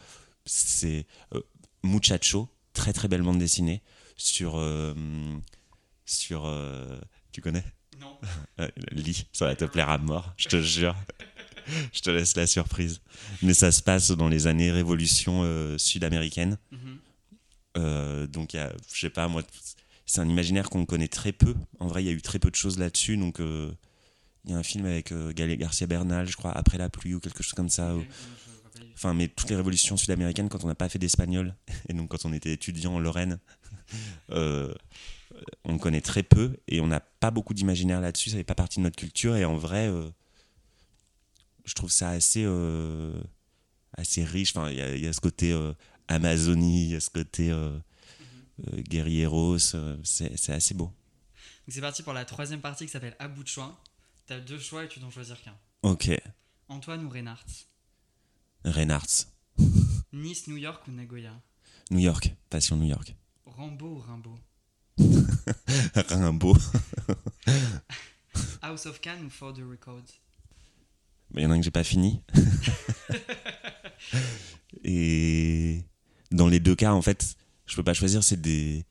[0.45, 1.41] c'est euh,
[1.84, 3.82] Muchacho, très très belle bande dessinée
[4.18, 4.94] sur euh,
[6.06, 7.00] sur euh,
[7.32, 7.64] tu connais?
[8.00, 8.18] Non.
[8.60, 10.95] Euh, lis, ça va te plaire à mort, je te jure.
[11.94, 13.02] je te laisse la surprise.
[13.41, 15.41] Mais ça se passe dans les années révolution
[15.80, 16.58] sud-américaine.
[16.72, 17.00] Mhm.
[17.78, 19.41] Euh, donc, il y a, je sais pas, moi,
[20.06, 21.56] c'est un imaginaire qu'on connaît très peu.
[21.80, 23.18] En vrai, il y a eu très peu de choses là-dessus.
[23.18, 23.72] Donc, euh,
[24.45, 27.20] il y a un film avec euh, Garcia Bernal, je crois, Après la pluie ou
[27.20, 27.95] quelque chose comme ça.
[27.95, 28.06] Où-
[28.95, 31.56] Enfin, mais toutes les révolutions sud-américaines, quand on n'a pas fait d'espagnol,
[31.90, 33.40] et donc quand on était étudiant en Lorraine,
[34.32, 34.74] euh,
[35.65, 38.80] on connaît très peu et on n'a pas beaucoup d'imaginaire là-dessus, ça fait pas partie
[38.80, 39.36] de notre culture.
[39.36, 40.10] Et en vrai, euh,
[41.65, 43.14] je trouve ça assez, euh,
[43.98, 44.56] assez riche.
[44.56, 45.53] Enfin, il y, a- il y a ce côté
[46.07, 47.52] Amazonie, il y a ce côté
[48.90, 49.57] guerrieros,
[50.03, 50.91] c'est assez beau.
[51.68, 53.80] C'est parti pour la troisième partie qui s'appelle À bout de choix.
[54.28, 55.56] T'as deux choix et tu dois en choisir qu'un.
[55.82, 56.10] Ok,
[56.70, 57.44] Antoine ou Reynard
[58.65, 59.27] Reynards,
[60.11, 61.34] Nice, New York ou Nagoya?
[61.91, 63.15] New York, passion New York.
[63.45, 64.40] Rambo ou Rimbaud?
[66.10, 66.57] Rimbaud,
[68.61, 70.03] House of Cannes ou For the Record
[71.34, 72.22] Mais il y en a un que j'ai pas fini.
[74.84, 75.84] et
[76.31, 77.35] dans les deux cas, en fait,
[77.65, 78.23] je peux pas choisir.
[78.23, 78.85] C'est des.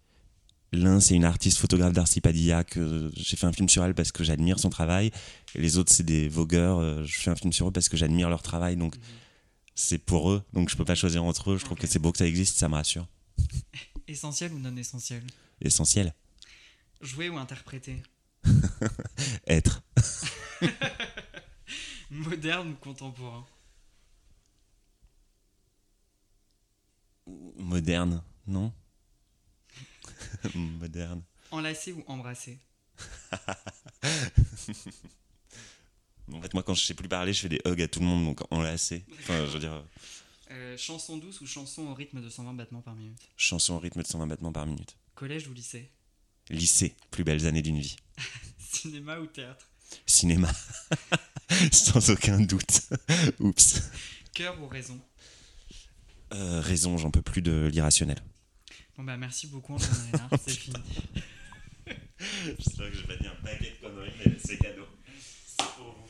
[0.74, 4.10] L'un, c'est une artiste photographe d'Arcy Padilla que j'ai fait un film sur elle parce
[4.10, 5.10] que j'admire son travail.
[5.54, 6.78] Et les autres, c'est des vogueurs.
[6.78, 8.76] euh, Je fais un film sur eux parce que j'admire leur travail.
[8.76, 8.96] Donc,
[9.74, 10.44] c'est pour eux.
[10.52, 11.58] Donc, je peux pas choisir entre eux.
[11.58, 12.58] Je trouve que c'est beau que ça existe.
[12.58, 13.06] Ça me rassure.
[14.08, 15.22] Essentiel ou non essentiel?
[15.60, 16.12] Essentiel.
[17.00, 18.02] Jouer ou interpréter?
[19.46, 19.82] Être.
[22.10, 23.46] Moderne ou contemporain?
[27.56, 28.22] Moderne.
[28.46, 28.72] Non?
[30.54, 31.22] Moderne.
[31.50, 32.58] Enlacer ou embrasser
[36.34, 38.06] En fait, moi, quand je sais plus parler, je fais des hugs à tout le
[38.06, 39.04] monde, donc enlacé.
[39.20, 39.84] Enfin, je veux dire,
[40.50, 44.02] Euh, Chanson douce ou chanson au rythme de 120 battements par minute chanson au rythme
[44.02, 44.96] de 120 battements par minute.
[45.14, 45.90] Collège ou lycée
[46.50, 47.96] Lycée, plus belles années d'une vie.
[48.58, 49.68] Cinéma ou théâtre
[50.06, 50.50] Cinéma,
[51.72, 52.82] sans aucun doute.
[53.40, 53.82] Oups.
[54.34, 54.98] Cœur ou raison
[56.34, 58.18] Euh, raison, j'en peux plus de l'irrationnel.
[58.96, 60.76] Bon bah merci beaucoup Antoine c'est fini.
[62.58, 64.86] J'espère que je vais pas dire un paquet de conneries, mais c'est cadeau.
[65.46, 66.01] C'est pour vous.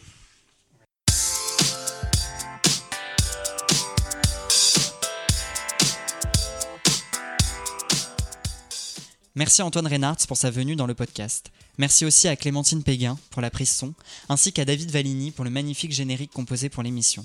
[9.34, 11.50] Merci à Antoine Reynard pour sa venue dans le podcast.
[11.78, 13.94] Merci aussi à Clémentine Péguin pour la prise son,
[14.28, 17.24] ainsi qu'à David Valigny pour le magnifique générique composé pour l'émission.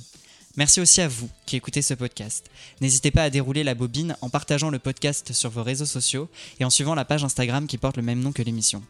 [0.56, 2.50] Merci aussi à vous qui écoutez ce podcast.
[2.80, 6.30] N'hésitez pas à dérouler la bobine en partageant le podcast sur vos réseaux sociaux
[6.62, 8.82] et en suivant la page Instagram qui porte le même nom que l'émission.